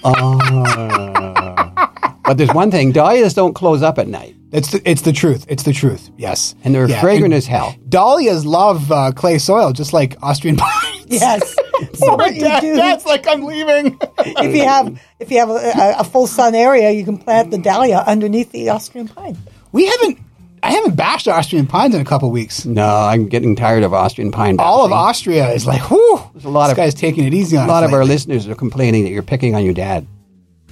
[0.04, 1.88] uh,
[2.24, 5.46] but there's one thing: dahlias don't close up at night, It's the, it's the truth.
[5.50, 6.10] It's the truth.
[6.18, 7.76] Yes, and they're Yeah, fragrant and as hell.
[7.90, 11.06] Dahlias love uh, clay soil, just like Austrian pines.
[11.08, 11.56] yes.
[11.94, 13.98] so what you do Dad's like I'm leaving.
[14.20, 17.58] if you have if you have a, a full sun area, you can plant the
[17.58, 19.38] dahlia underneath the Austrian pine.
[19.72, 20.20] we haven't.
[20.64, 22.66] I haven't bashed Austrian pines in a couple weeks.
[22.66, 24.58] No, I'm getting tired of Austrian pine.
[24.60, 24.92] All of.
[24.92, 26.20] Austria is like, whew.
[26.44, 28.56] a lot this of- guy's taking it easy on A lot of our listeners are
[28.56, 30.06] complaining that you're picking on your dad.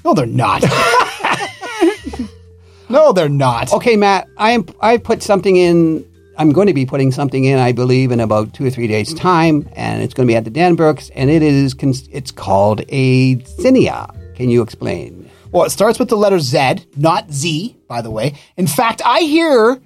[0.05, 0.63] No, they're not.
[2.89, 3.73] no, they're not.
[3.73, 4.65] Okay, Matt, I am.
[4.81, 6.05] I put something in.
[6.37, 7.59] I'm going to be putting something in.
[7.59, 10.45] I believe in about two or three days' time, and it's going to be at
[10.45, 11.75] the Danbrooks, and it is.
[12.11, 14.13] It's called a zinnia.
[14.35, 15.18] Can you explain?
[15.51, 18.35] Well, it starts with the letter Z, not Z, by the way.
[18.57, 19.81] In fact, I hear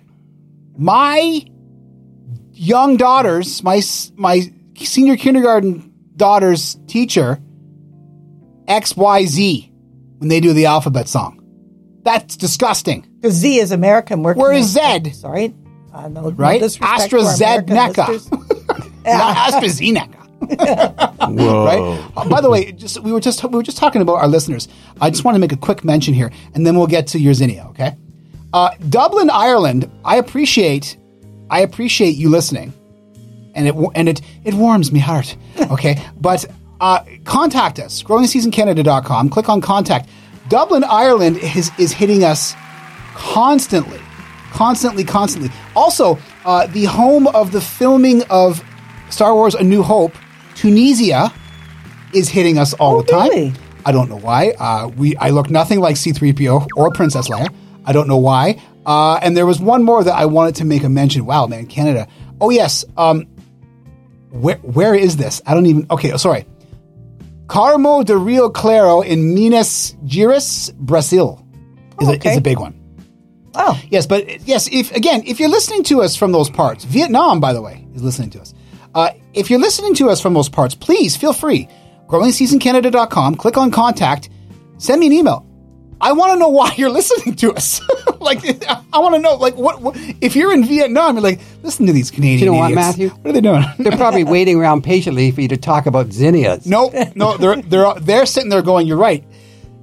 [0.77, 1.45] my
[2.51, 3.81] young daughters, my
[4.15, 4.41] my
[4.77, 7.39] senior kindergarten daughter's teacher,
[8.67, 9.71] X Y Z,
[10.17, 11.39] when they do the alphabet song.
[12.03, 13.07] That's disgusting.
[13.21, 14.23] Because Z is American.
[14.23, 15.11] Working Where is Z?
[15.11, 15.53] Sorry,
[15.93, 16.59] uh, no, no Right?
[16.59, 19.03] disrespect to our American AstraZeneca.
[19.05, 20.22] Not AstraZeneca.
[20.47, 21.65] Whoa.
[21.65, 22.11] right?
[22.17, 24.67] Uh, by the way, just we were just we were just talking about our listeners.
[25.01, 27.33] I just want to make a quick mention here, and then we'll get to your
[27.33, 27.65] zinnia.
[27.69, 27.95] Okay,
[28.53, 29.89] uh, Dublin, Ireland.
[30.05, 30.97] I appreciate
[31.49, 32.73] I appreciate you listening,
[33.55, 35.35] and it and it it warms me heart.
[35.71, 36.45] Okay, but
[36.81, 39.29] uh, contact us growingseasoncanada.com.
[39.29, 40.09] Click on contact.
[40.49, 42.53] Dublin, Ireland is is hitting us
[43.13, 43.99] constantly,
[44.51, 45.51] constantly, constantly.
[45.75, 48.63] Also, uh, the home of the filming of
[49.09, 50.13] Star Wars: A New Hope,
[50.55, 51.31] Tunisia,
[52.13, 53.29] is hitting us all Oh, the time.
[53.29, 53.53] really?
[53.85, 54.51] I don't know why.
[54.59, 57.53] Uh, we I look nothing like C-3PO or Princess Leia.
[57.85, 58.61] I don't know why.
[58.85, 61.25] Uh, and there was one more that I wanted to make a mention.
[61.25, 62.07] Wow, man, Canada.
[62.39, 62.85] Oh yes.
[62.97, 63.25] Um,
[64.29, 65.41] where where is this?
[65.45, 65.85] I don't even.
[65.91, 66.45] Okay, oh, sorry.
[67.47, 71.45] Carmo de Rio Claro in Minas Gerais, Brazil,
[72.01, 72.79] is, a, is a big one.
[73.55, 77.39] Oh, Yes, but yes, if again, if you're listening to us from those parts, Vietnam,
[77.39, 78.53] by the way, is listening to us.
[78.95, 81.67] Uh, if you're listening to us from those parts, please feel free.
[82.07, 84.29] GrowingSeasonCanada.com, click on contact,
[84.77, 85.45] send me an email.
[85.99, 87.81] I want to know why you're listening to us.
[88.19, 91.15] like, I want to know, like, what, what if you're in Vietnam?
[91.15, 92.39] You're like, listen to these Canadian.
[92.39, 92.87] You know what, idiots.
[92.87, 93.09] Matthew?
[93.09, 93.63] What are they doing?
[93.79, 96.65] They're probably waiting around patiently for you to talk about zinnias.
[96.65, 99.23] Nope, no, they're they're they're sitting there going, "You're right."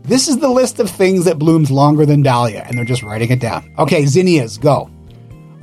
[0.03, 3.31] This is the list of things that blooms longer than dahlia, and they're just writing
[3.31, 3.73] it down.
[3.79, 4.91] Okay, zinnias, go.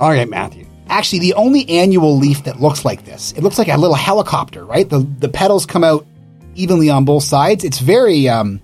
[0.00, 0.67] All right, Matthew.
[0.88, 4.64] Actually, the only annual leaf that looks like this, it looks like a little helicopter,
[4.64, 4.88] right?
[4.88, 6.06] The the petals come out
[6.54, 7.64] evenly on both sides.
[7.64, 8.60] It's very um,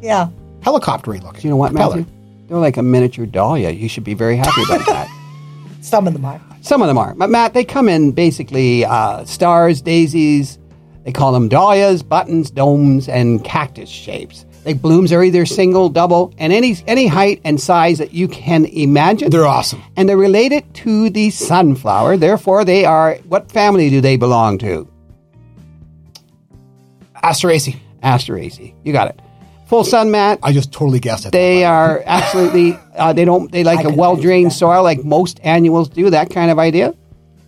[0.00, 0.28] yeah.
[0.60, 1.42] helicoptery looking.
[1.42, 1.96] You know what, Propeller.
[1.96, 2.12] Matthew?
[2.46, 3.70] They're like a miniature dahlia.
[3.70, 5.08] You should be very happy about that.
[5.80, 6.40] Some of them are.
[6.60, 7.14] Some of them are.
[7.14, 10.58] But Matt, they come in basically uh, stars, daisies.
[11.04, 14.46] They call them dahlias, buttons, domes, and cactus shapes.
[14.64, 18.64] They blooms are either single, double, and any any height and size that you can
[18.64, 19.30] imagine.
[19.30, 19.82] They're awesome.
[19.96, 22.16] and they're related to the sunflower.
[22.16, 23.16] Therefore, they are.
[23.28, 24.88] What family do they belong to?
[27.22, 27.76] Asteraceae.
[28.02, 28.74] Asteraceae.
[28.84, 29.20] You got it.
[29.66, 30.38] Full sun, Matt.
[30.42, 31.32] I just totally guessed it.
[31.32, 32.78] They are absolutely.
[32.96, 33.50] Uh, they don't.
[33.50, 36.10] They like I a well drained soil, like most annuals do.
[36.10, 36.94] That kind of idea.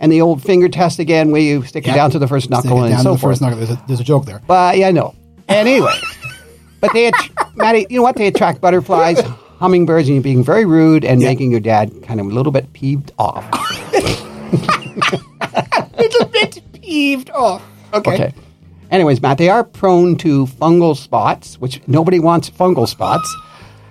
[0.00, 2.82] And the old finger test again, where you stick it down to the first knuckle
[2.82, 3.32] and down so to the forth.
[3.32, 3.58] first knuckle.
[3.58, 4.42] There's a, there's a joke there.
[4.46, 5.14] But yeah, I know.
[5.48, 5.94] Anyway,
[6.80, 8.16] but they, att- Matty, you know what?
[8.16, 9.20] They attract butterflies,
[9.58, 11.28] hummingbirds, and you're being very rude and Yeah.
[11.28, 13.44] making your dad kind of a little bit peeved off.
[15.40, 17.62] A little bit peeved off.
[17.94, 18.14] Okay.
[18.14, 18.34] Okay.
[18.90, 23.34] Anyways, Matt, they are prone to fungal spots, which nobody wants fungal spots.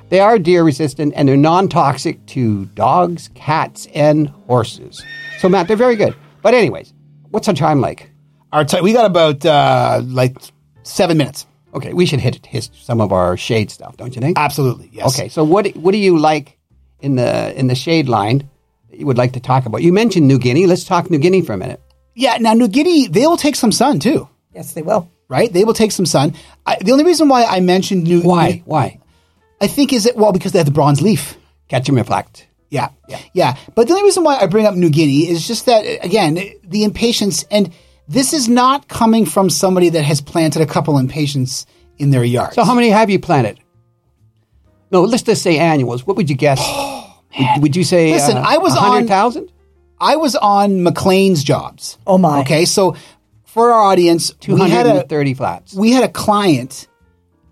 [0.10, 5.04] They are deer resistant and they're non toxic to dogs, cats, and horses.
[5.40, 6.16] So, Matt, they're very good.
[6.42, 6.94] But, anyways,
[7.32, 8.10] what's our time like?
[8.54, 10.38] Our ti we got about uh, like
[10.84, 11.46] seven minutes.
[11.76, 14.38] Okay, we should hit his, some of our shade stuff, don't you think?
[14.40, 14.90] Absolutely.
[14.94, 15.14] Yes.
[15.14, 16.58] Okay, so what what do you like
[17.02, 18.50] in the in the shade line
[18.90, 19.82] that you would like to talk about?
[19.84, 20.66] You mentioned New Guinea.
[20.68, 21.82] Let's talk New Guinea for a minute.
[22.16, 22.38] Yeah.
[22.40, 24.28] Now, New Guinea, they will take some sun too.
[24.54, 25.10] Yes, they will.
[25.28, 25.52] right?
[25.52, 26.34] They will take some sun.
[26.66, 28.30] I, the only reason why I mentioned New Guinea.
[28.30, 28.64] Why?
[28.66, 29.00] Why?
[29.60, 31.38] I think is it well because they have the bronze leaf.
[31.68, 32.48] Catch and reflect.
[32.70, 33.58] Yeah, yeah, yeah.
[33.76, 36.84] But the only reason why I bring up New Guinea is just that again, the
[36.84, 37.72] impatiens, and
[38.08, 41.66] this is not coming from somebody that has planted a couple impatiens
[41.98, 42.54] in their yard.
[42.54, 43.60] So, how many have you planted?
[44.92, 46.06] No, let's just say annuals.
[46.06, 46.60] What would you guess?
[47.40, 48.12] would, would you say?
[48.12, 49.52] Oh, Listen, uh, I was on- hundred thousand.
[50.00, 51.98] I was on McLean's jobs.
[52.06, 52.42] Oh, my.
[52.42, 52.96] Okay, so
[53.46, 55.74] for our audience, Two we had a flats.
[55.74, 56.88] we had a client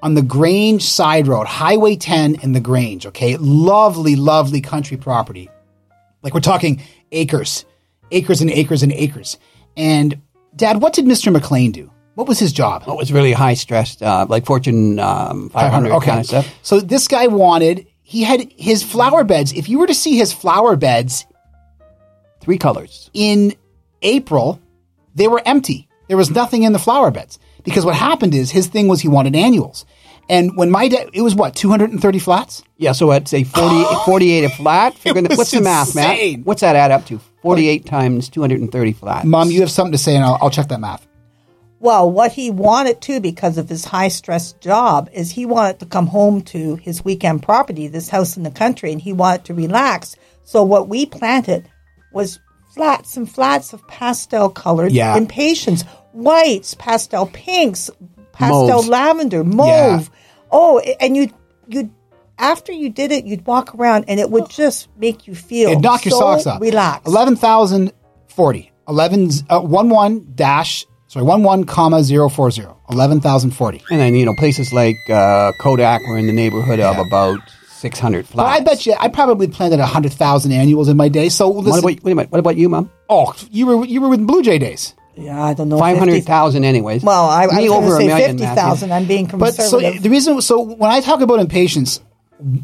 [0.01, 3.37] on the Grange side road, Highway 10 in the Grange, okay?
[3.37, 5.49] Lovely, lovely country property.
[6.21, 6.81] Like we're talking
[7.13, 7.63] acres,
[8.11, 9.37] acres and acres and acres.
[9.77, 10.21] And
[10.55, 11.31] dad, what did Mr.
[11.31, 11.91] McLean do?
[12.15, 12.83] What was his job?
[12.87, 16.05] It was really high stressed, uh, like Fortune um, 500 Okay.
[16.07, 16.47] kind of stuff.
[16.61, 19.51] So this guy wanted, he had his flower beds.
[19.53, 21.25] If you were to see his flower beds
[22.41, 23.09] Three colors.
[23.13, 23.53] in
[24.01, 24.59] April,
[25.15, 25.87] they were empty.
[26.07, 29.07] There was nothing in the flower beds because what happened is his thing was he
[29.07, 29.85] wanted annuals.
[30.29, 32.61] And when my dad, it was what, 230 flats?
[32.77, 34.93] Yeah, so I'd say 40, 48 a flat.
[34.97, 36.39] For It goodness- was What's the math, Matt?
[36.45, 37.19] What's that add up to?
[37.43, 39.25] 48 times 230 flats.
[39.25, 41.05] Mom, you have something to say and I'll, I'll check that math.
[41.79, 45.85] Well, what he wanted to, because of his high stress job, is he wanted to
[45.85, 49.53] come home to his weekend property, this house in the country, and he wanted to
[49.53, 50.15] relax.
[50.45, 51.67] So what we planted
[52.13, 52.39] was
[52.73, 55.17] flats and flats of pastel colored Yeah.
[55.17, 55.83] impatiens,
[56.13, 57.89] whites, pastel pinks,
[58.31, 58.87] pastel Mauves.
[58.87, 60.09] lavender, mauve.
[60.51, 61.29] Oh, and you
[61.67, 61.91] you
[62.43, 65.81] after you did it, you'd walk around and it would just make you feel It'd
[65.83, 66.61] knock your so socks off.
[66.61, 67.07] Relaxed.
[67.07, 68.71] 11,040.
[68.87, 72.67] 11, uh, 11 dash, sorry, 11 comma 040.
[72.89, 73.83] 11,040.
[73.89, 77.39] And then, you know, places like uh, Kodak were in the neighborhood of about
[77.69, 78.35] 600 flats.
[78.35, 81.29] But I bet you, I probably planted 100,000 annuals in my day.
[81.29, 82.91] So What listen, about, wait a minute, what about you, Mom?
[83.09, 84.93] oh, you were, you were with Blue Jay days.
[85.15, 85.77] Yeah, I don't know.
[85.77, 87.03] Five 50 hundred thousand, anyways.
[87.03, 88.61] Well, I, I Me was over going a to say million, fifty Matthew.
[88.63, 88.91] thousand.
[88.93, 89.57] I'm being conservative.
[89.57, 90.01] But so conservative.
[90.03, 92.01] the reason, so when I talk about impatiens,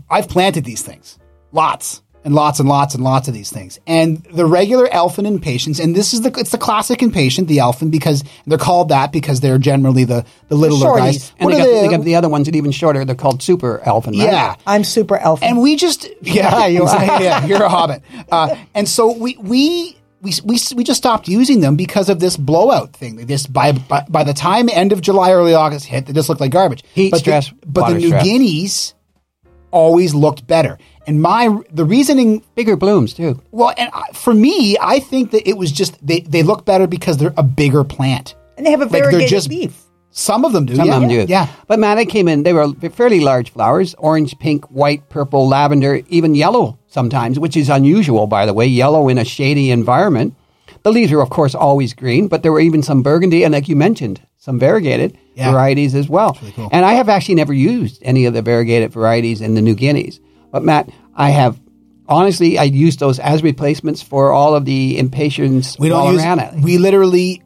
[0.10, 1.18] I've planted these things,
[1.52, 5.80] lots and lots and lots and lots of these things, and the regular elfin impatiens,
[5.80, 9.40] and this is the it's the classic impatient, the elfin, because they're called that because
[9.40, 10.98] they're generally the the littler shorties.
[10.98, 11.34] guys.
[11.40, 13.06] And What they are got, they- they got the other ones that are even shorter.
[13.06, 14.18] They're called super elfin.
[14.20, 14.26] Right?
[14.32, 15.48] yeah, I'm super elfin.
[15.48, 18.02] and we just yeah you are yeah you're a hobbit
[18.32, 22.36] uh, and so we we we, we, we just stopped using them because of this
[22.36, 23.26] blowout thing.
[23.26, 26.42] This by, by by the time end of July, early August hit, they just looked
[26.42, 26.84] like garbage.
[26.94, 28.24] Heat but stress, the, but the New stress.
[28.26, 28.94] Guineas
[29.72, 30.78] always looked better.
[31.08, 33.42] And my the reasoning, Bigger blooms too.
[33.52, 36.88] well, and I- for me, I think that it was just they they look better
[36.88, 38.36] because they're a bigger plant.
[38.58, 39.74] and they have a Like, they're just- leaf.
[40.12, 40.76] Some of them do.
[40.76, 40.96] Some yeah.
[40.96, 41.26] of them do.
[41.30, 41.48] Yeah.
[41.68, 42.42] But man, they came in.
[42.44, 47.70] They were fairly large flowers: orange, pink, white, purple, lavender, even yellow sometimes, which is
[47.70, 48.66] unusual, by the way.
[48.66, 50.34] Yellow in a shady environment.
[50.84, 53.70] The leaves are, of course, always green, but there were even some burgundy and, like
[53.70, 54.20] you mentioned,
[54.50, 55.52] some variegated Yeah.
[55.52, 56.36] varieties as well.
[56.72, 60.20] And I have actually never used any of the variegated varieties in the New Guineas.
[60.52, 61.62] But Matt, I have
[62.08, 66.24] honestly, I used those as replacements for all of the impatiens We don't all use.
[66.24, 66.56] around it.
[66.64, 67.44] We literally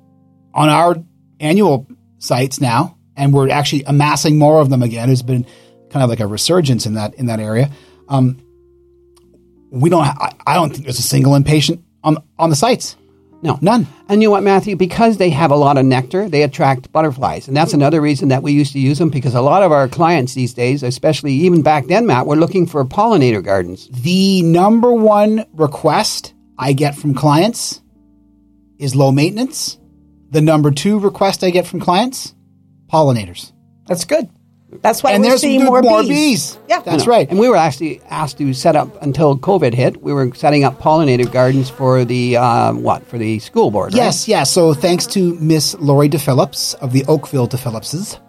[0.54, 0.96] on our
[1.42, 1.86] annual
[2.20, 5.10] sites now, and we're actually amassing more of them again.
[5.10, 5.46] There's been
[5.90, 7.70] kind of like a resurgence in that in that area.
[8.08, 8.38] Um,
[9.72, 10.06] we don't.
[10.06, 12.96] I, I don't think there's a single impatient on on the sites.
[13.44, 13.86] No, None.
[14.08, 14.78] And you know what, Matthew?
[14.78, 17.50] Because they have a lot of nectar, they attract butterflies.
[17.50, 19.90] And that's another reason that we used to use them because a lot of our
[19.90, 23.90] clients these days, especially even back then, Matt, were looking for pollinator gardens.
[23.90, 27.82] The number one request I get from clients
[28.80, 29.78] is low maintenance.
[30.30, 32.34] The number two request I get from clients,
[32.88, 33.52] pollinators.
[33.88, 34.30] That's good.
[34.82, 36.58] That's why and we're there's seeing good- more, bees.
[36.68, 37.30] Yeah, That's right.
[37.30, 40.02] And we were actually asked to set up until COVID hit.
[40.02, 43.94] We were setting up pollinator gardens for the um, what for the school board.
[43.94, 43.98] right?
[44.04, 44.52] Yes, yes.
[44.52, 48.20] So thanks to Miss Lori DePhillips of the Oakville DePhillipses,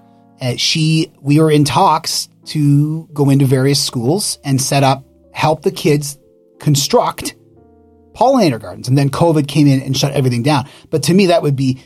[0.40, 5.62] uh, she we were in talks to go into various schools and set up help
[5.62, 6.18] the kids
[6.60, 7.34] construct
[8.14, 8.88] pollinator gardens.
[8.88, 10.68] And then COVID came in and shut everything down.
[10.90, 11.80] But to me, that would be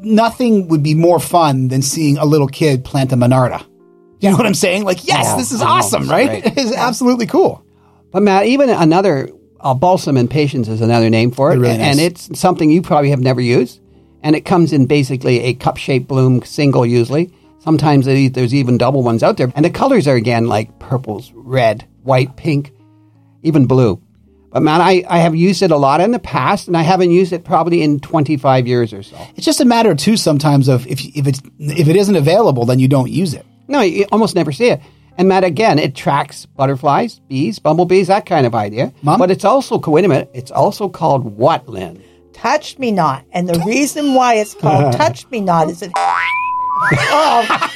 [0.00, 3.66] nothing would be more fun than seeing a little kid plant a monarda.
[4.20, 4.84] You know what I'm saying?
[4.84, 6.42] Like, yes, Oh, this is I know, awesome, it's right?
[6.42, 6.46] great.
[6.46, 7.64] It is absolutely cool.
[8.10, 12.28] But Matt, even another uh, balsam impatiens is another name for it, really and nice.
[12.28, 13.80] it's something you probably have never used.
[14.22, 17.32] And it comes in basically a cup-shaped bloom, single usually.
[17.60, 21.86] Sometimes there's even double ones out there, and the colors are again like purples, red,
[22.02, 22.72] white, pink,
[23.42, 24.00] even blue.
[24.50, 27.12] But man, I, I have used it a lot in the past, and I haven't
[27.12, 29.16] used it probably in 25 years or so.
[29.36, 32.78] It's just a matter too sometimes of if if it's if it isn't available, then
[32.78, 33.46] you don't use it.
[33.70, 34.80] No, you almost never see it.
[35.16, 38.92] And Matt, again, it tracks butterflies, bees, bumblebees, that kind of idea.
[39.02, 39.18] Mom?
[39.18, 42.02] But it's also, wait a minute, it's also called what, Lynn?
[42.32, 43.22] touch me not.
[43.32, 45.92] And the reason why it's called touch me not is it.
[46.82, 47.70] Oh.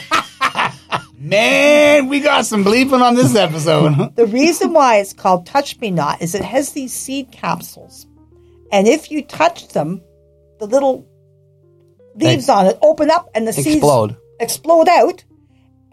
[1.19, 4.13] Man, we got some bleeping on this episode.
[4.17, 8.07] The reason why it's called touch me not is it has these seed capsules,
[8.73, 10.01] and if you touch them,
[10.59, 11.07] the little
[12.15, 14.17] leaves on it open up and the seeds Explode.
[14.41, 15.25] explode out,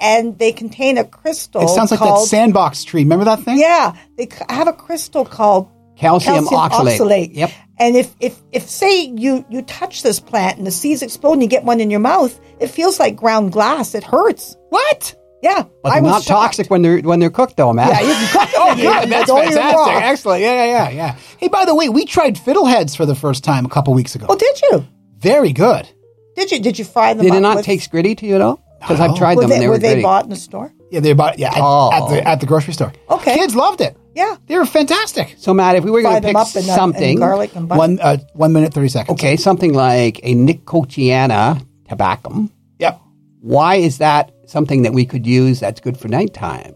[0.02, 1.62] and they contain a crystal.
[1.62, 3.04] it sounds like that sandbox tree.
[3.04, 3.60] Remember that thing?
[3.60, 7.30] Yeah, they have a crystal called Calcium, oxalate.
[7.34, 7.52] Yep.
[7.78, 11.43] And if, if, if say you, you touch this plant and the seeds explode and
[11.43, 13.95] you get one in your mouth, it feels like ground glass.
[13.95, 14.56] It hurts.
[14.70, 15.16] What?
[15.41, 15.64] Yeah.
[15.82, 16.28] But I they're was not shocked.
[16.56, 17.89] toxic when they're when they're cooked, though, Matt.
[17.89, 18.49] Yeah, you can cook them.
[18.62, 18.84] Oh, good.
[18.86, 20.04] That's them, but don't eat 'em fantastic.
[20.04, 20.41] Excellent.
[20.41, 21.16] Yeah, yeah, yeah, yeah.
[21.39, 24.28] Hey, by the way, we tried fiddleheads for the first time a couple weeks ago.
[24.30, 24.86] Oh, did you?
[25.18, 25.89] Very good.
[26.36, 26.60] Did you?
[26.60, 28.64] Did you fry them Did it not with- taste gritty to you at all?
[28.82, 29.15] Because I've No.
[29.17, 30.01] tried Were them they, and they were were they gritty.
[30.03, 30.73] bought in the store?
[30.91, 31.91] Yeah, they bought yeah at, Oh.
[31.93, 32.91] at the at the grocery store.
[33.09, 33.36] Okay.
[33.36, 33.95] kids loved it.
[34.15, 34.36] Yeah.
[34.47, 35.36] They were fantastic.
[35.38, 37.69] So, Matt, if we were going to pick up in, uh, in something, garlic and
[37.69, 37.79] butter.
[37.79, 39.17] One uh, one minute thirty seconds.
[39.19, 42.99] okay, something like a Nicotiana tabacum, Yep.
[43.41, 46.73] why is that something that we could use that's good for nighttime?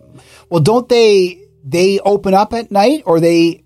[0.49, 3.63] Well, don't they they open up at night or they?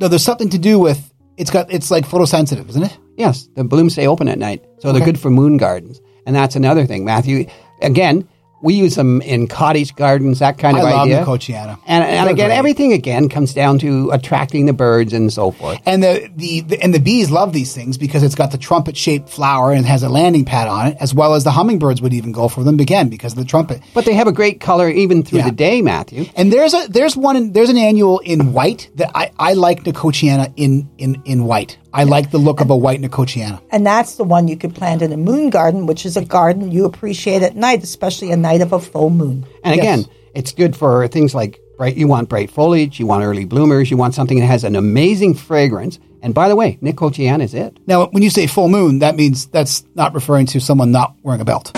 [0.00, 2.96] No, there's something to do with it's got it's like photosensitive, isn't it?
[3.16, 6.56] Yes, the blooms stay open at night, so they're good for moon gardens, and that's
[6.56, 7.46] another thing, Matthew.
[7.80, 8.28] Again,
[8.64, 11.24] we use them in cottage gardens, that kind of I love idea.
[11.24, 11.80] Nicotiana.
[11.84, 12.56] And, and again, great.
[12.56, 15.80] everything again comes down to attracting the birds and so forth.
[15.84, 18.96] And the, the, the and the bees love these things because it's got the trumpet
[18.96, 22.00] shaped flower and it has a landing pad on it, as well as the hummingbirds
[22.02, 23.82] would even go for them again because of the trumpet.
[23.94, 25.46] But they have a great color even through Yeah.
[25.46, 26.26] the day, Matthew.
[26.36, 29.82] And there's a there's one in, there's an annual in white that I, I like
[29.82, 31.78] Nicotiana in, in in white.
[31.94, 33.60] I like the look of a white Nicotiana.
[33.70, 36.70] And that's the one you could plant in a moon garden, which is a garden
[36.70, 39.44] you appreciate at night, especially a night of a full moon.
[39.62, 39.82] And Yes.
[39.82, 43.90] again, it's good for things like Bright, you want bright foliage, you want early bloomers,
[43.90, 45.98] you want something that has an amazing fragrance.
[46.22, 47.76] And by the way, Nicotiana is it.
[47.88, 51.40] Now, when you say full moon, that means that's not referring to someone not wearing
[51.40, 51.72] a belt.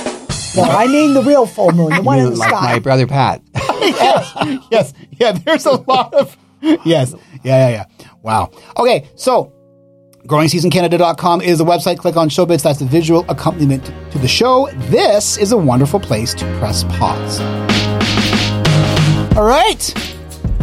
[0.56, 2.72] No, I mean the real full moon, the one in the like sky.
[2.74, 3.40] my brother Pat.
[3.54, 4.32] yes,
[4.70, 5.32] yes, yeah.
[5.32, 6.36] There's a lot of
[6.84, 8.06] yes, yeah, yeah, yeah.
[8.22, 8.50] Wow.
[8.76, 9.53] Okay, so
[10.26, 11.98] growingseasoncanada.com is the website.
[11.98, 12.62] Click on Showbits.
[12.62, 14.68] That's the visual accompaniment to the show.
[14.88, 17.40] This is a wonderful place to press pause.
[19.36, 19.82] All right.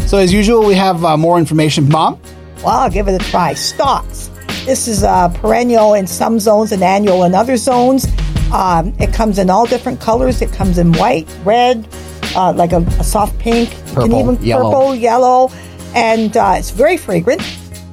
[0.08, 1.88] So as usual, we have uh, more information.
[1.90, 2.20] Mom,
[2.58, 3.54] Well, I'll give it a try.
[3.54, 4.30] Stocks.
[4.66, 8.06] This is uh, perennial in some zones and annual in other zones.
[8.52, 10.42] Um, it comes in all different colors.
[10.42, 11.88] It comes in white, red,
[12.36, 14.72] uh, like a, a soft pink, Purple, can even yellow.
[14.72, 15.52] purple, yellow,
[15.96, 17.42] and uh, it's very fragrant.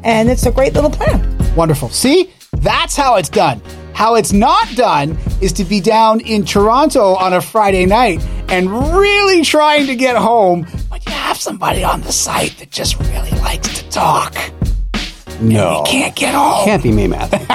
[0.02, 1.24] And it's a great little plant.
[1.56, 1.88] Wonderful.
[1.88, 3.60] See, that's how it's done.
[3.94, 8.70] How it's not done is to be down in Toronto on a Friday night and
[8.96, 13.30] really trying to get home, but you have somebody on the site that just really
[13.40, 14.34] likes to talk.
[15.40, 15.78] No.
[15.78, 16.64] You can't get home.
[16.64, 17.38] Can't be me, Matthew.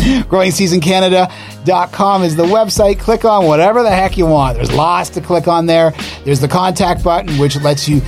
[0.00, 2.98] GrowingSeasonCanada.com is the website.
[2.98, 4.56] Click on whatever the heck you want.
[4.56, 5.92] There's lots to click on there.
[6.24, 8.00] There's the contact button, which lets you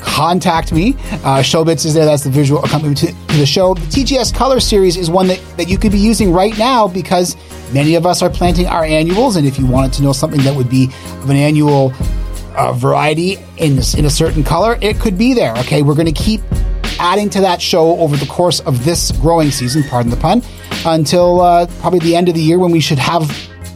[0.00, 0.92] contact me.
[0.92, 2.04] Uh, Showbits is there.
[2.04, 3.74] That's the visual accompaniment to, to the show.
[3.74, 7.36] The TGS Color Series is one that, that you could be using right now because
[7.72, 9.36] many of us are planting our annuals.
[9.36, 10.86] And if you wanted to know something that would be
[11.22, 11.92] of an annual
[12.56, 15.52] uh, variety in, in a certain color, it could be there.
[15.58, 16.40] Okay, we're going to keep
[16.98, 20.42] adding to that show over the course of this growing season, pardon the pun,
[20.84, 23.24] until uh, probably the end of the year when we should have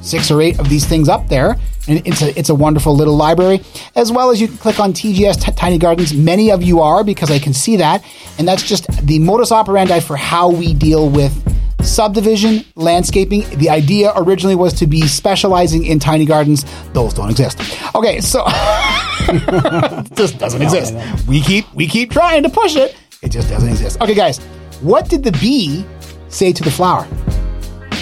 [0.02, 1.56] six or eight of these things up there.
[1.87, 3.61] And it's a it's a wonderful little library,
[3.95, 6.14] as well as you can click on TGS T- Tiny Gardens.
[6.14, 8.03] Many of you are because I can see that,
[8.39, 11.32] and that's just the modus operandi for how we deal with
[11.85, 13.43] subdivision landscaping.
[13.59, 16.64] The idea originally was to be specializing in tiny gardens.
[16.93, 17.61] Those don't exist.
[17.95, 18.45] Okay, so
[20.14, 20.95] just doesn't exist.
[21.28, 22.97] We keep we keep trying to push it.
[23.22, 24.01] It just doesn't exist.
[24.01, 24.39] Okay, guys,
[24.80, 25.85] what did the bee
[26.28, 27.07] say to the flower?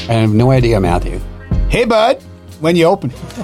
[0.08, 1.20] I have no idea, Matthew.
[1.68, 2.22] Hey, bud,
[2.62, 3.10] when you open.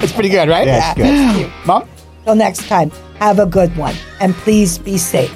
[0.00, 0.66] it's pretty good, right?
[0.66, 1.52] Yeah, it's good.
[1.66, 1.88] Mom,
[2.24, 3.94] Till next time, have a good one.
[4.20, 5.34] And please be safe.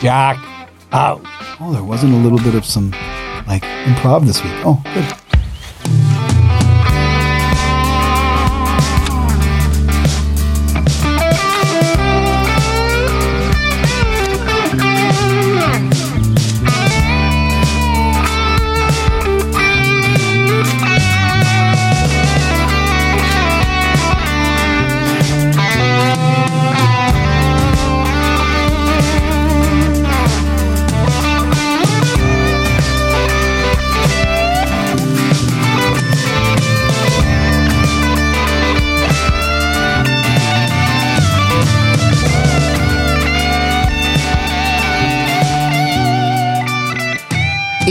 [0.00, 0.36] Jack.
[0.92, 1.22] Oh,
[1.60, 2.90] oh, there wasn't a little bit of some
[3.46, 4.52] like improv this week.
[4.64, 5.21] Oh, good.